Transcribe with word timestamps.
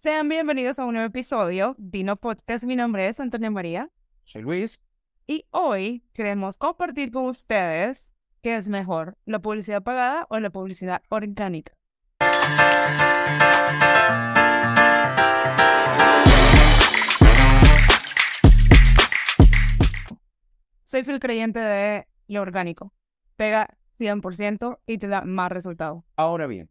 Sean 0.00 0.28
bienvenidos 0.28 0.78
a 0.78 0.84
un 0.84 0.92
nuevo 0.92 1.08
episodio 1.08 1.74
Dino 1.76 2.14
Podcast. 2.14 2.62
Mi 2.62 2.76
nombre 2.76 3.08
es 3.08 3.18
Antonio 3.18 3.50
María. 3.50 3.90
Soy 4.22 4.42
Luis. 4.42 4.80
Y 5.26 5.44
hoy 5.50 6.04
queremos 6.12 6.56
compartir 6.56 7.10
con 7.10 7.26
ustedes 7.26 8.14
qué 8.40 8.54
es 8.54 8.68
mejor, 8.68 9.18
la 9.24 9.40
publicidad 9.40 9.82
pagada 9.82 10.24
o 10.30 10.38
la 10.38 10.50
publicidad 10.50 11.02
orgánica. 11.08 11.72
Soy 20.84 21.02
fiel 21.02 21.18
creyente 21.18 21.58
de 21.58 22.06
lo 22.28 22.42
orgánico. 22.42 22.94
Pega 23.34 23.76
100% 23.98 24.78
y 24.86 24.98
te 24.98 25.08
da 25.08 25.22
más 25.22 25.50
resultado. 25.50 26.04
Ahora 26.14 26.46
bien, 26.46 26.70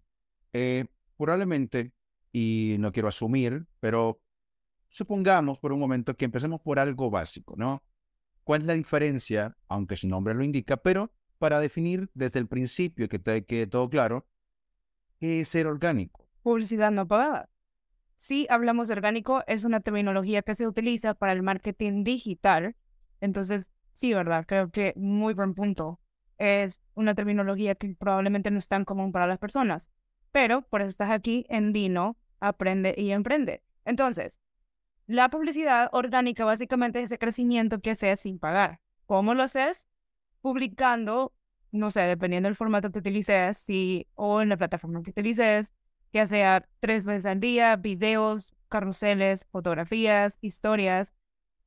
eh, 0.54 0.86
probablemente, 1.18 1.92
y 2.38 2.78
no 2.78 2.92
quiero 2.92 3.08
asumir, 3.08 3.66
pero 3.80 4.22
supongamos 4.90 5.58
por 5.58 5.74
un 5.74 5.80
momento 5.80 6.16
que 6.16 6.26
empecemos 6.26 6.62
por 6.62 6.78
algo 6.78 7.10
básico, 7.10 7.56
¿no? 7.58 7.84
¿Cuál 8.44 8.62
es 8.62 8.68
la 8.68 8.74
diferencia, 8.74 9.58
aunque 9.68 9.96
su 9.96 10.08
nombre 10.08 10.36
lo 10.36 10.44
indica, 10.44 10.78
pero 10.78 11.12
para 11.40 11.60
definir 11.60 12.12
desde 12.14 12.38
el 12.38 12.48
principio 12.48 13.10
que 13.10 13.18
te 13.18 13.44
quede 13.44 13.66
todo 13.66 13.90
claro, 13.90 14.28
qué 15.20 15.42
es 15.42 15.50
ser 15.50 15.66
orgánico? 15.66 16.30
Publicidad 16.44 16.92
no 16.92 17.08
pagada. 17.08 17.50
Si 18.18 18.46
hablamos 18.52 18.88
de 18.88 18.94
orgánico, 18.94 19.44
es 19.48 19.64
una 19.64 19.80
terminología 19.80 20.44
que 20.44 20.54
se 20.54 20.68
utiliza 20.68 21.16
para 21.16 21.32
el 21.32 21.42
marketing 21.42 22.04
digital. 22.04 22.76
Entonces, 23.20 23.72
sí, 23.94 24.14
¿verdad? 24.14 24.46
Creo 24.48 24.70
que 24.70 24.94
muy 24.96 25.34
buen 25.34 25.56
punto. 25.56 26.00
Es 26.38 26.82
una 26.94 27.16
terminología 27.16 27.74
que 27.74 27.96
probablemente 27.96 28.52
no 28.52 28.60
es 28.60 28.68
tan 28.68 28.86
común 28.86 29.12
para 29.12 29.26
las 29.26 29.40
personas. 29.40 29.90
Pero 30.32 30.62
por 30.62 30.82
eso 30.82 30.90
estás 30.92 31.10
aquí 31.10 31.48
en 31.50 31.74
Dino, 31.74 32.16
aprende 32.40 32.94
y 32.98 33.12
emprende. 33.12 33.64
Entonces, 33.86 34.40
la 35.08 35.30
publicidad 35.30 35.90
orgánica 35.94 36.44
básicamente 36.44 37.00
es 37.00 37.06
ese 37.06 37.18
crecimiento 37.18 37.80
que 37.80 37.92
haces 37.92 38.20
sin 38.20 38.40
pagar. 38.40 38.82
¿Cómo 39.06 39.34
lo 39.34 39.44
haces? 39.44 39.88
Publicando, 40.42 41.34
no 41.72 41.90
sé, 41.92 42.02
dependiendo 42.02 42.48
del 42.48 42.56
formato 42.56 42.92
que 42.92 43.00
utilices, 43.00 43.58
si, 43.58 44.08
o 44.16 44.42
en 44.42 44.50
la 44.50 44.58
plataforma 44.58 45.02
que 45.04 45.12
utilices, 45.12 45.72
ya 46.12 46.26
sea 46.26 46.68
tres 46.80 47.06
veces 47.06 47.26
al 47.26 47.40
día, 47.40 47.76
videos, 47.78 48.54
carruseles, 48.68 49.46
fotografías, 49.52 50.38
historias. 50.42 51.14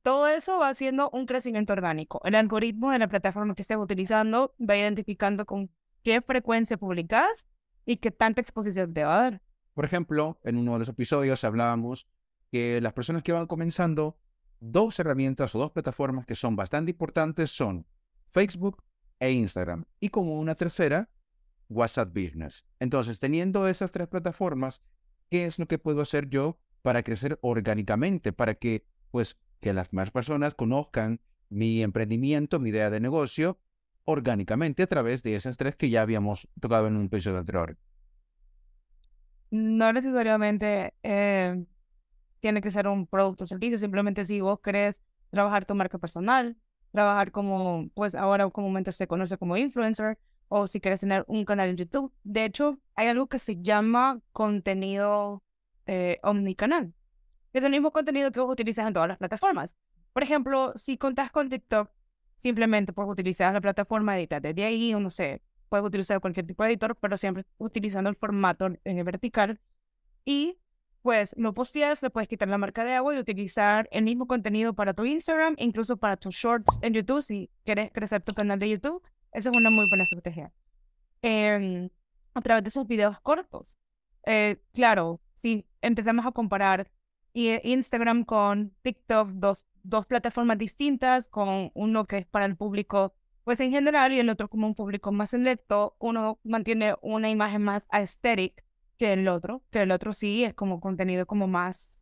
Todo 0.03 0.27
eso 0.27 0.59
va 0.59 0.69
haciendo 0.69 1.09
un 1.11 1.25
crecimiento 1.25 1.73
orgánico. 1.73 2.21
El 2.23 2.35
algoritmo 2.35 2.91
de 2.91 2.99
la 2.99 3.07
plataforma 3.07 3.55
que 3.55 3.61
estés 3.61 3.77
utilizando 3.77 4.53
va 4.59 4.77
identificando 4.77 5.45
con 5.45 5.71
qué 6.03 6.21
frecuencia 6.21 6.77
publicas 6.77 7.47
y 7.85 7.97
qué 7.97 8.11
tanta 8.11 8.41
exposición 8.41 8.93
te 8.93 9.03
va 9.03 9.17
a 9.17 9.21
dar. 9.21 9.41
Por 9.73 9.85
ejemplo, 9.85 10.39
en 10.43 10.57
uno 10.57 10.73
de 10.73 10.79
los 10.79 10.89
episodios 10.89 11.43
hablábamos 11.43 12.07
que 12.51 12.81
las 12.81 12.93
personas 12.93 13.23
que 13.23 13.31
van 13.31 13.47
comenzando, 13.47 14.17
dos 14.59 14.99
herramientas 14.99 15.55
o 15.55 15.59
dos 15.59 15.71
plataformas 15.71 16.25
que 16.25 16.35
son 16.35 16.55
bastante 16.55 16.91
importantes 16.91 17.49
son 17.49 17.87
Facebook 18.29 18.83
e 19.19 19.31
Instagram. 19.31 19.85
Y 19.99 20.09
como 20.09 20.39
una 20.39 20.55
tercera, 20.55 21.09
WhatsApp 21.69 22.09
Business. 22.13 22.65
Entonces, 22.79 23.19
teniendo 23.19 23.67
esas 23.67 23.91
tres 23.91 24.07
plataformas, 24.07 24.81
¿qué 25.29 25.45
es 25.45 25.57
lo 25.57 25.67
que 25.67 25.79
puedo 25.79 26.01
hacer 26.01 26.29
yo 26.29 26.59
para 26.81 27.03
crecer 27.03 27.39
orgánicamente? 27.41 28.33
Para 28.33 28.55
que, 28.55 28.85
pues, 29.09 29.37
que 29.61 29.73
las 29.73 29.93
más 29.93 30.11
personas 30.11 30.53
conozcan 30.53 31.21
mi 31.49 31.81
emprendimiento, 31.81 32.59
mi 32.59 32.69
idea 32.69 32.89
de 32.89 32.99
negocio, 32.99 33.59
orgánicamente 34.05 34.83
a 34.83 34.87
través 34.87 35.23
de 35.23 35.35
esas 35.35 35.57
tres 35.57 35.75
que 35.75 35.89
ya 35.89 36.01
habíamos 36.01 36.47
tocado 36.59 36.87
en 36.87 36.97
un 36.97 37.05
episodio 37.05 37.37
anterior. 37.37 37.77
No 39.51 39.93
necesariamente 39.93 40.93
eh, 41.03 41.63
tiene 42.39 42.61
que 42.61 42.71
ser 42.71 42.87
un 42.87 43.05
producto 43.05 43.43
o 43.43 43.47
servicio, 43.47 43.77
simplemente 43.77 44.25
si 44.25 44.41
vos 44.41 44.59
querés 44.61 45.01
trabajar 45.29 45.65
tu 45.65 45.75
marca 45.75 45.97
personal, 45.97 46.57
trabajar 46.91 47.31
como, 47.31 47.89
pues 47.93 48.15
ahora 48.15 48.49
comúnmente 48.49 48.91
se 48.91 49.07
conoce 49.07 49.37
como 49.37 49.57
influencer, 49.57 50.17
o 50.47 50.67
si 50.67 50.81
quieres 50.81 50.99
tener 50.99 51.23
un 51.27 51.45
canal 51.45 51.69
en 51.69 51.77
YouTube. 51.77 52.11
De 52.23 52.43
hecho, 52.43 52.77
hay 52.95 53.07
algo 53.07 53.27
que 53.27 53.39
se 53.39 53.61
llama 53.61 54.19
contenido 54.33 55.43
eh, 55.85 56.19
omnicanal. 56.23 56.93
Es 57.53 57.63
el 57.63 57.71
mismo 57.71 57.91
contenido 57.91 58.31
que 58.31 58.39
vos 58.41 58.51
utilizas 58.51 58.85
en 58.85 58.93
todas 58.93 59.07
las 59.07 59.17
plataformas. 59.17 59.77
Por 60.11 60.23
ejemplo, 60.23 60.73
si 60.75 60.97
contás 60.97 61.31
con 61.31 61.49
TikTok, 61.49 61.89
simplemente 62.37 62.91
puedes 62.91 63.11
utilizar 63.11 63.53
la 63.53 63.61
plataforma, 63.61 64.17
editar 64.17 64.41
desde 64.41 64.65
ahí, 64.65 64.93
o 64.93 64.99
no 64.99 65.09
sé, 65.09 65.41
puedes 65.71 65.85
utilizar 65.85 66.19
cualquier 66.19 66.45
tipo 66.45 66.63
de 66.63 66.69
editor, 66.69 66.95
pero 66.97 67.15
siempre 67.15 67.45
utilizando 67.57 68.09
el 68.09 68.15
formato 68.17 68.67
en 68.67 68.79
el 68.83 69.03
vertical. 69.03 69.59
Y 70.25 70.59
pues 71.01 71.33
lo 71.37 71.53
posteas, 71.53 72.03
le 72.03 72.09
puedes 72.09 72.27
quitar 72.27 72.49
la 72.49 72.57
marca 72.57 72.83
de 72.85 72.93
agua 72.93 73.15
y 73.15 73.19
utilizar 73.19 73.87
el 73.91 74.03
mismo 74.03 74.27
contenido 74.27 74.73
para 74.73 74.93
tu 74.93 75.05
Instagram, 75.05 75.55
incluso 75.57 75.95
para 75.97 76.17
tus 76.17 76.35
shorts 76.35 76.77
en 76.81 76.93
YouTube, 76.93 77.21
si 77.21 77.49
quieres 77.63 77.89
crecer 77.91 78.21
tu 78.21 78.33
canal 78.33 78.59
de 78.59 78.69
YouTube 78.69 79.01
esa 79.31 79.49
es 79.49 79.57
una 79.57 79.69
muy 79.69 79.85
buena 79.87 80.03
estrategia. 80.03 80.51
Em, 81.21 81.89
a 82.33 82.41
través 82.41 82.63
de 82.63 82.69
esos 82.69 82.87
videos 82.87 83.19
cortos. 83.21 83.77
Eh, 84.25 84.61
claro, 84.73 85.21
si 85.33 85.65
empezamos 85.81 86.25
a 86.25 86.31
comparar 86.31 86.91
Instagram 87.33 88.25
con 88.25 88.75
TikTok, 88.81 89.29
dos, 89.29 89.65
dos 89.83 90.05
plataformas 90.05 90.57
distintas, 90.57 91.29
con 91.29 91.71
uno 91.73 92.05
que 92.05 92.19
es 92.19 92.25
para 92.25 92.45
el 92.45 92.57
público, 92.57 93.15
pues 93.43 93.59
en 93.59 93.71
general, 93.71 94.13
y 94.13 94.19
el 94.19 94.29
otro 94.29 94.49
como 94.49 94.67
un 94.67 94.75
público 94.75 95.11
más 95.11 95.31
selecto, 95.31 95.95
uno 95.99 96.39
mantiene 96.43 96.95
una 97.01 97.29
imagen 97.29 97.63
más 97.63 97.87
aesthetic 97.89 98.63
que 98.97 99.13
el 99.13 99.27
otro, 99.27 99.63
que 99.71 99.81
el 99.81 99.91
otro 99.91 100.13
sí 100.13 100.43
es 100.43 100.53
como 100.53 100.79
contenido 100.79 101.25
como 101.25 101.47
más, 101.47 101.99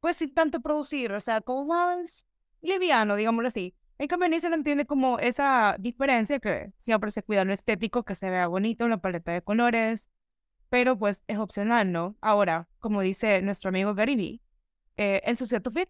pues 0.00 0.16
sin 0.18 0.34
tanto 0.34 0.60
producir, 0.60 1.12
o 1.12 1.20
sea, 1.20 1.40
como 1.40 1.64
más 1.64 2.26
liviano, 2.60 3.16
digámoslo 3.16 3.48
así. 3.48 3.74
En 3.98 4.08
cambio, 4.08 4.28
no 4.28 4.54
entiende 4.54 4.84
como 4.84 5.18
esa 5.18 5.76
diferencia 5.78 6.38
que 6.38 6.72
siempre 6.78 7.10
se 7.10 7.22
cuida 7.22 7.44
lo 7.44 7.54
estético, 7.54 8.04
que 8.04 8.14
se 8.14 8.28
vea 8.28 8.46
bonito, 8.46 8.86
la 8.88 8.98
paleta 8.98 9.32
de 9.32 9.40
colores, 9.40 10.10
pero 10.68 10.98
pues 10.98 11.24
es 11.26 11.38
opcional, 11.38 11.92
¿no? 11.92 12.16
Ahora, 12.20 12.68
como 12.78 13.00
dice 13.00 13.40
nuestro 13.40 13.70
amigo 13.70 13.94
Gary 13.94 14.42
eh, 14.98 15.22
en 15.24 15.36
su 15.36 15.46
cierto 15.46 15.70
feed, 15.70 15.88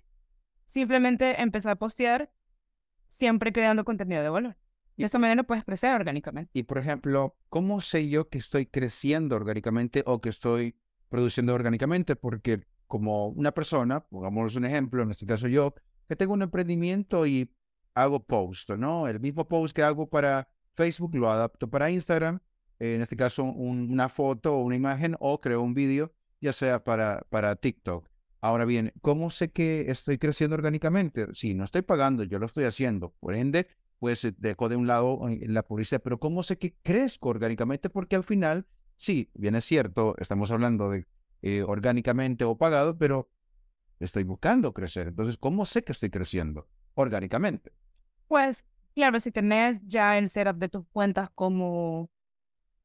simplemente 0.67 1.41
empezar 1.41 1.73
a 1.73 1.77
postear 1.77 2.31
siempre 3.09 3.53
creando 3.53 3.85
contenido 3.85 4.23
de 4.23 4.29
valor. 4.29 4.57
Y 4.97 5.03
de 5.03 5.07
esa 5.07 5.19
manera 5.19 5.43
puedes 5.43 5.65
crecer 5.65 5.93
orgánicamente. 5.93 6.51
Y 6.55 6.63
por 6.63 6.79
ejemplo, 6.79 7.37
¿cómo 7.49 7.81
sé 7.81 8.09
yo 8.09 8.29
que 8.29 8.39
estoy 8.39 8.67
creciendo 8.67 9.37
orgánicamente 9.37 10.03
o 10.07 10.21
que 10.21 10.31
estoy 10.31 10.77
produciendo 11.09 11.55
orgánicamente? 11.55 12.17
Porque 12.17 12.67
como 12.87 13.29
una 13.29 13.53
persona, 13.53 14.01
pongamos 14.01 14.55
un 14.57 14.65
ejemplo, 14.65 15.03
en 15.03 15.11
este 15.11 15.27
caso 15.27 15.49
yo, 15.49 15.75
que 16.09 16.17
tengo 16.17 16.33
un 16.33 16.43
emprendimiento 16.43 17.27
y 17.27 17.53
hago 17.95 18.25
post, 18.25 18.71
¿no? 18.71 19.07
El 19.09 19.21
mismo 19.21 19.47
post 19.49 19.75
que 19.75 19.83
hago 19.83 20.09
para 20.09 20.49
Facebook 20.73 21.15
lo 21.15 21.31
adapto 21.31 21.69
para 21.69 21.91
Instagram, 21.91 22.41
en 22.79 23.01
este 23.01 23.17
caso 23.17 23.45
una 23.45 24.09
foto 24.09 24.57
o 24.57 24.63
una 24.63 24.77
imagen, 24.77 25.17
o 25.19 25.41
creo 25.41 25.63
un 25.63 25.75
vídeo, 25.75 26.13
ya 26.41 26.53
sea 26.53 26.85
para, 26.85 27.27
para 27.31 27.57
TikTok. 27.57 28.09
Ahora 28.41 28.65
bien, 28.65 28.93
¿cómo 29.01 29.31
sé 29.31 29.51
que 29.51 29.87
estoy 29.91 30.19
creciendo 30.19 30.55
orgánicamente? 30.55 31.27
Si 31.35 31.55
no 31.55 31.65
estoy 31.65 31.83
pagando, 31.83 32.23
yo 32.23 32.39
lo 32.39 32.47
estoy 32.47 32.65
haciendo. 32.65 33.15
Por 33.19 33.35
ende, 33.35 33.67
pues 33.99 34.25
eh, 34.25 34.35
dejo 34.37 34.69
de 34.69 34.77
un 34.77 34.87
lado 34.87 35.29
eh, 35.29 35.41
la 35.49 35.63
publicidad, 35.63 36.03
pero 36.03 36.19
¿cómo 36.19 36.43
sé 36.43 36.59
que 36.59 36.75
crezco 36.83 37.29
orgánicamente? 37.29 37.91
Porque 37.91 38.17
al 38.17 38.25
final, 38.25 38.67
sí, 38.97 39.31
bien 39.35 39.55
es 39.55 39.65
cierto, 39.65 40.15
estamos 40.19 40.51
hablando 40.51 40.91
de 40.91 41.07
eh, 41.43 41.63
orgánicamente 41.63 42.45
o 42.45 42.57
pagado, 42.57 42.97
pero 42.99 43.31
estoy 44.01 44.25
buscando 44.25 44.73
crecer. 44.73 45.09
Entonces, 45.09 45.39
¿cómo 45.39 45.67
sé 45.67 45.85
que 45.85 45.93
estoy 45.93 46.11
creciendo 46.11 46.69
orgánicamente? 46.95 47.73
Pues 48.29 48.65
claro, 48.95 49.21
si 49.21 49.31
tenés 49.31 49.81
ya 49.87 50.19
el 50.19 50.29
setup 50.29 50.57
de 50.57 50.69
tus 50.69 50.87
cuentas 50.89 51.31
como 51.35 52.11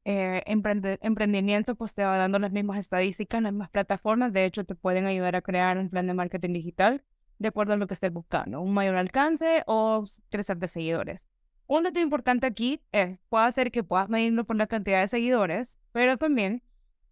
eh, 0.04 0.42
emprendimiento, 0.46 1.74
pues 1.74 1.94
te 1.94 2.04
va 2.04 2.16
dando 2.16 2.38
las 2.38 2.52
mismas 2.52 2.78
estadísticas, 2.78 3.42
las 3.42 3.52
mismas 3.52 3.70
plataformas. 3.70 4.32
De 4.32 4.44
hecho, 4.44 4.64
te 4.64 4.74
pueden 4.74 5.06
ayudar 5.06 5.36
a 5.36 5.42
crear 5.42 5.78
un 5.78 5.90
plan 5.90 6.06
de 6.06 6.14
marketing 6.14 6.52
digital 6.52 7.04
de 7.42 7.48
acuerdo 7.48 7.74
a 7.74 7.76
lo 7.76 7.86
que 7.86 7.94
estés 7.94 8.12
buscando, 8.12 8.60
un 8.60 8.72
mayor 8.72 8.96
alcance 8.96 9.62
o 9.66 10.04
crecer 10.30 10.56
de 10.58 10.68
seguidores. 10.68 11.28
Un 11.66 11.84
dato 11.84 12.00
importante 12.00 12.46
aquí 12.46 12.82
es, 12.92 13.20
puede 13.28 13.50
ser 13.52 13.70
que 13.70 13.84
puedas 13.84 14.08
medirlo 14.08 14.44
por 14.44 14.56
la 14.56 14.66
cantidad 14.66 15.00
de 15.00 15.08
seguidores, 15.08 15.78
pero 15.92 16.16
también 16.16 16.62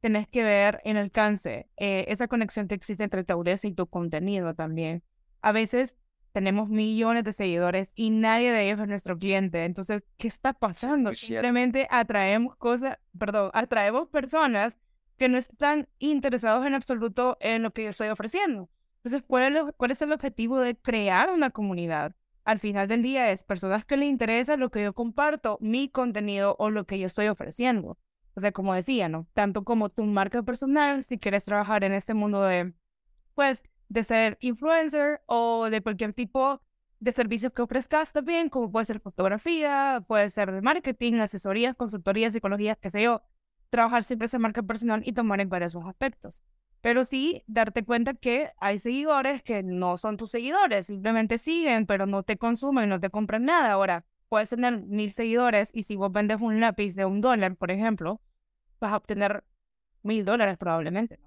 tenés 0.00 0.29
que 0.29 0.43
ver 0.44 0.81
en 0.85 0.97
alcance 0.97 1.69
eh, 1.77 2.05
esa 2.09 2.29
conexión 2.29 2.69
que 2.69 2.75
existe 2.75 3.05
entre 3.05 3.25
tu 3.25 3.32
audiencia 3.35 3.69
y 3.69 3.75
tu 3.75 3.87
contenido 3.87 4.55
también. 4.55 5.03
A 5.43 5.53
veces 5.53 5.97
tenemos 6.33 6.69
millones 6.69 7.25
de 7.25 7.33
seguidores 7.33 7.93
y 7.94 8.11
nadie 8.11 8.53
de 8.53 8.67
ellos 8.67 8.81
es 8.81 8.88
nuestro 8.88 9.19
cliente. 9.19 9.65
Entonces, 9.65 10.03
¿qué 10.17 10.29
está 10.29 10.53
pasando? 10.53 11.12
Simplemente 11.15 11.87
atraemos 11.91 12.56
cosas, 12.56 12.99
perdón, 13.19 13.50
atraemos 13.53 14.09
personas 14.09 14.76
que 15.17 15.29
no 15.29 15.38
están 15.38 15.88
interesados 15.99 16.67
en 16.67 16.75
absoluto 16.75 17.37
en 17.41 17.62
lo 17.62 17.73
que 17.73 17.85
yo 17.85 17.91
estoy 17.91 18.09
ofreciendo. 18.09 18.71
Entonces, 19.02 19.23
¿cuál 19.26 19.56
es, 19.56 19.64
¿cuál 19.76 19.91
es 19.91 20.02
el 20.02 20.12
objetivo 20.12 20.61
de 20.61 20.76
crear 20.76 21.31
una 21.31 21.50
comunidad? 21.50 22.14
Al 22.44 22.58
final 22.58 22.88
del 22.88 23.02
día 23.02 23.31
es 23.31 23.44
personas 23.44 23.85
que 23.85 23.97
le 23.97 24.06
interesa 24.06 24.56
lo 24.56 24.70
que 24.70 24.82
yo 24.82 24.93
comparto, 24.93 25.58
mi 25.61 25.88
contenido 25.88 26.56
o 26.58 26.70
lo 26.70 26.87
que 26.87 26.99
yo 26.99 27.06
estoy 27.06 27.29
ofreciendo. 27.29 27.99
O 28.35 28.41
sea, 28.41 28.52
como 28.52 28.75
decía, 28.75 29.08
¿no? 29.08 29.26
Tanto 29.35 29.64
como 29.64 29.88
tu 29.88 30.05
marca 30.05 30.43
personal, 30.43 31.02
si 31.02 31.19
quieres 31.19 31.44
trabajar 31.44 31.85
en 31.85 31.93
este 31.93 32.14
mundo 32.14 32.43
de 32.43 32.75
pues, 33.35 33.62
de 33.88 34.05
ser 34.05 34.38
influencer 34.41 35.23
o 35.26 35.70
de 35.70 35.81
cualquier 35.81 36.12
tipo 36.12 36.62
de 37.00 37.12
servicios 37.12 37.52
que 37.52 37.62
ofrezcas 37.62 38.12
también, 38.12 38.50
como 38.50 38.70
puede 38.70 38.85
ser 38.85 39.00
fotografía, 39.00 40.05
puede 40.06 40.29
ser 40.29 40.52
de 40.52 40.61
marketing, 40.61 41.14
asesorías, 41.14 41.75
consultorías, 41.75 42.32
psicología, 42.35 42.76
qué 42.76 42.91
sé 42.91 43.02
yo. 43.02 43.23
Trabajar 43.70 44.05
siempre 44.05 44.26
esa 44.26 44.38
marca 44.38 44.62
personal 44.62 45.02
y 45.06 45.12
tomar 45.12 45.41
en 45.41 45.49
varios 45.49 45.75
aspectos. 45.76 46.43
Pero 46.81 47.05
sí 47.05 47.43
darte 47.47 47.85
cuenta 47.85 48.15
que 48.15 48.50
hay 48.59 48.79
seguidores 48.79 49.43
que 49.43 49.62
no 49.62 49.97
son 49.97 50.17
tus 50.17 50.31
seguidores, 50.31 50.87
simplemente 50.87 51.37
siguen, 51.37 51.87
pero 51.87 52.06
no 52.06 52.23
te 52.23 52.38
consumen, 52.38 52.88
no 52.88 53.00
te 53.00 53.11
compran 53.11 53.44
nada. 53.44 53.73
Ahora, 53.73 54.05
puedes 54.29 54.49
tener 54.49 54.81
mil 54.82 55.11
seguidores 55.12 55.71
y 55.75 55.82
si 55.82 55.97
vos 55.97 56.11
vendes 56.11 56.41
un 56.41 56.61
lápiz 56.61 56.94
de 56.94 57.05
un 57.05 57.21
dólar, 57.21 57.56
por 57.56 57.71
ejemplo, 57.71 58.21
vas 58.81 58.93
a 58.93 58.97
obtener 58.97 59.44
mil 60.03 60.25
dólares 60.25 60.56
probablemente. 60.56 61.19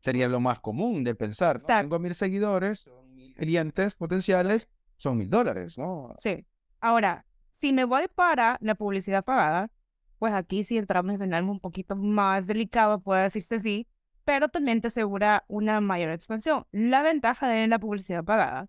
Sería 0.00 0.28
lo 0.28 0.40
más 0.40 0.60
común 0.60 1.04
de 1.04 1.14
pensar. 1.14 1.60
¿no? 1.60 1.66
Tengo 1.66 1.98
mil 1.98 2.14
seguidores, 2.14 2.80
son 2.80 3.14
mil 3.14 3.34
clientes 3.34 3.94
potenciales, 3.94 4.68
son 4.96 5.18
mil 5.18 5.28
dólares, 5.28 5.76
¿no? 5.76 6.14
Sí. 6.18 6.46
Ahora, 6.80 7.26
si 7.50 7.72
me 7.72 7.84
voy 7.84 8.08
para 8.12 8.58
la 8.60 8.74
publicidad 8.74 9.24
pagada, 9.24 9.70
pues 10.18 10.32
aquí 10.32 10.64
sí 10.64 10.78
entramos 10.78 11.20
en 11.20 11.34
algo 11.34 11.52
un 11.52 11.60
poquito 11.60 11.96
más 11.96 12.46
delicado, 12.46 13.00
puede 13.00 13.24
decirse 13.24 13.60
sí, 13.60 13.86
pero 14.24 14.48
también 14.48 14.80
te 14.80 14.88
asegura 14.88 15.44
una 15.48 15.80
mayor 15.80 16.10
expansión. 16.10 16.66
La 16.72 17.02
ventaja 17.02 17.48
de 17.48 17.66
la 17.66 17.78
publicidad 17.78 18.24
pagada 18.24 18.68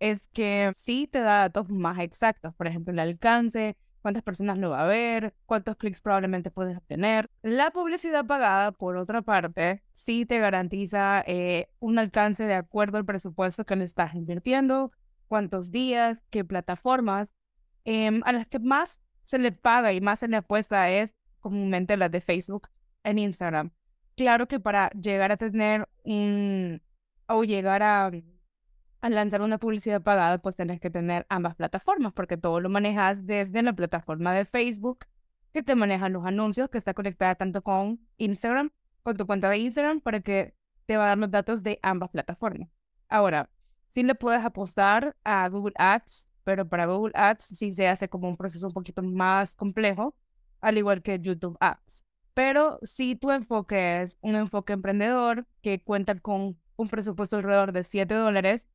es 0.00 0.28
que 0.28 0.72
sí 0.74 1.08
te 1.10 1.20
da 1.20 1.40
datos 1.40 1.70
más 1.70 1.98
exactos, 2.00 2.54
por 2.54 2.66
ejemplo, 2.66 2.92
el 2.92 2.98
alcance, 3.00 3.76
cuántas 4.02 4.22
personas 4.22 4.58
lo 4.58 4.70
va 4.70 4.82
a 4.84 4.86
ver, 4.86 5.34
cuántos 5.46 5.76
clics 5.76 6.00
probablemente 6.00 6.50
puedes 6.50 6.76
obtener. 6.76 7.30
La 7.42 7.70
publicidad 7.70 8.26
pagada, 8.26 8.72
por 8.72 8.96
otra 8.96 9.22
parte, 9.22 9.82
sí 9.92 10.26
te 10.26 10.38
garantiza 10.38 11.24
eh, 11.26 11.70
un 11.80 11.98
alcance 11.98 12.44
de 12.44 12.54
acuerdo 12.54 12.98
al 12.98 13.04
presupuesto 13.04 13.64
que 13.64 13.76
le 13.76 13.84
estás 13.84 14.14
invirtiendo, 14.14 14.92
cuántos 15.28 15.70
días, 15.70 16.22
qué 16.30 16.44
plataformas. 16.44 17.34
Em, 17.84 18.22
a 18.24 18.32
las 18.32 18.46
que 18.46 18.58
más 18.58 19.00
se 19.24 19.38
le 19.38 19.52
paga 19.52 19.92
y 19.92 20.00
más 20.00 20.20
se 20.20 20.28
le 20.28 20.36
apuesta 20.36 20.90
es 20.90 21.14
comúnmente 21.40 21.96
las 21.96 22.10
de 22.10 22.20
Facebook 22.20 22.68
en 23.04 23.18
Instagram 23.18 23.72
claro 24.16 24.48
que 24.48 24.60
para 24.60 24.90
llegar 24.90 25.32
a 25.32 25.36
tener 25.36 25.88
un 26.04 26.80
o 27.28 27.44
llegar 27.44 27.82
a, 27.82 28.10
lanzar 29.02 29.42
una 29.42 29.58
publicidad 29.58 30.02
pagada, 30.02 30.38
pues 30.38 30.56
tenés 30.56 30.80
que 30.80 30.90
tener 30.90 31.26
ambas 31.28 31.54
plataformas, 31.54 32.12
porque 32.12 32.36
todo 32.36 32.60
lo 32.60 32.68
manejas 32.68 33.26
desde 33.26 33.62
la 33.62 33.72
plataforma 33.72 34.32
de 34.32 34.44
Facebook, 34.44 35.06
que 35.52 35.62
te 35.62 35.74
manejan 35.74 36.12
los 36.12 36.24
anuncios, 36.24 36.68
que 36.68 36.78
está 36.78 36.94
conectada 36.94 37.34
tanto 37.34 37.62
con 37.62 38.00
Instagram, 38.16 38.70
con 39.02 39.16
tu 39.16 39.26
cuenta 39.26 39.48
de 39.48 39.58
Instagram, 39.58 40.00
para 40.00 40.20
que 40.20 40.54
te 40.86 40.96
va 40.96 41.04
a 41.04 41.08
dar 41.08 41.18
los 41.18 41.30
datos 41.30 41.62
de 41.62 41.78
ambas 41.82 42.10
plataformas. 42.10 42.68
Ahora, 43.08 43.48
sí 43.90 44.02
le 44.02 44.14
puedes 44.14 44.44
apostar 44.44 45.16
a 45.24 45.48
Google 45.48 45.74
Ads, 45.76 46.28
pero 46.44 46.68
para 46.68 46.86
Google 46.86 47.12
Ads 47.14 47.44
sí 47.44 47.72
se 47.72 47.88
hace 47.88 48.08
como 48.08 48.28
un 48.28 48.36
proceso 48.36 48.66
un 48.66 48.72
poquito 48.72 49.02
más 49.02 49.54
complejo, 49.54 50.16
al 50.60 50.78
igual 50.78 51.02
que 51.02 51.18
YouTube 51.18 51.56
Ads. 51.60 52.05
Pero 52.36 52.78
si 52.82 53.16
tu 53.16 53.30
enfoque 53.30 54.02
es 54.02 54.18
un 54.20 54.36
enfoque 54.36 54.74
emprendedor 54.74 55.46
que 55.62 55.82
cuenta 55.82 56.14
con 56.20 56.60
un 56.76 56.88
presupuesto 56.88 57.36
alrededor 57.36 57.72
de 57.72 57.82
7 57.82 58.12
dólares, 58.12 58.68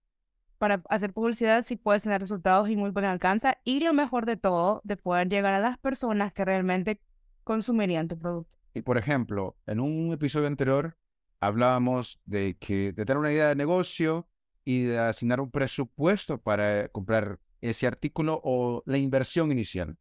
para 0.57 0.81
hacer 0.89 1.13
publicidad 1.13 1.61
sí 1.61 1.75
puedes 1.75 2.01
tener 2.01 2.21
resultados 2.21 2.69
y 2.71 2.75
muy 2.75 2.89
buen 2.89 3.05
alcance 3.05 3.53
y 3.63 3.81
lo 3.81 3.93
mejor 3.93 4.25
de 4.25 4.35
todo, 4.35 4.81
de 4.83 4.97
poder 4.97 5.29
llegar 5.29 5.53
a 5.53 5.59
las 5.59 5.77
personas 5.77 6.33
que 6.33 6.43
realmente 6.43 7.01
consumirían 7.43 8.07
tu 8.07 8.17
producto. 8.17 8.55
Y 8.73 8.81
por 8.81 8.97
ejemplo, 8.97 9.55
en 9.67 9.79
un 9.79 10.11
episodio 10.11 10.47
anterior 10.47 10.97
hablábamos 11.39 12.19
de 12.25 12.57
que 12.59 12.93
de 12.93 13.05
tener 13.05 13.17
una 13.19 13.31
idea 13.31 13.49
de 13.49 13.55
negocio 13.55 14.27
y 14.65 14.85
de 14.85 14.97
asignar 14.97 15.39
un 15.39 15.51
presupuesto 15.51 16.39
para 16.39 16.87
comprar 16.87 17.39
ese 17.61 17.85
artículo 17.85 18.41
o 18.43 18.81
la 18.87 18.97
inversión 18.97 19.51
inicial 19.51 19.99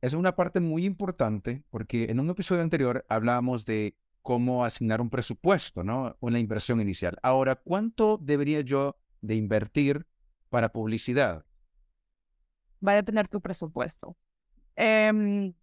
es 0.00 0.14
una 0.14 0.36
parte 0.36 0.60
muy 0.60 0.84
importante 0.84 1.64
porque 1.70 2.04
en 2.04 2.20
un 2.20 2.30
episodio 2.30 2.62
anterior 2.62 3.04
hablábamos 3.08 3.64
de 3.64 3.96
cómo 4.22 4.64
asignar 4.64 5.00
un 5.00 5.10
presupuesto, 5.10 5.82
¿no? 5.82 6.16
Una 6.20 6.38
inversión 6.38 6.80
inicial. 6.80 7.16
Ahora, 7.22 7.56
¿cuánto 7.56 8.18
debería 8.18 8.60
yo 8.60 8.96
de 9.20 9.34
invertir 9.34 10.06
para 10.50 10.70
publicidad? 10.70 11.44
Va 12.86 12.92
a 12.92 12.96
depender 12.96 13.26
tu 13.26 13.40
presupuesto. 13.40 14.16
Em, 14.76 15.54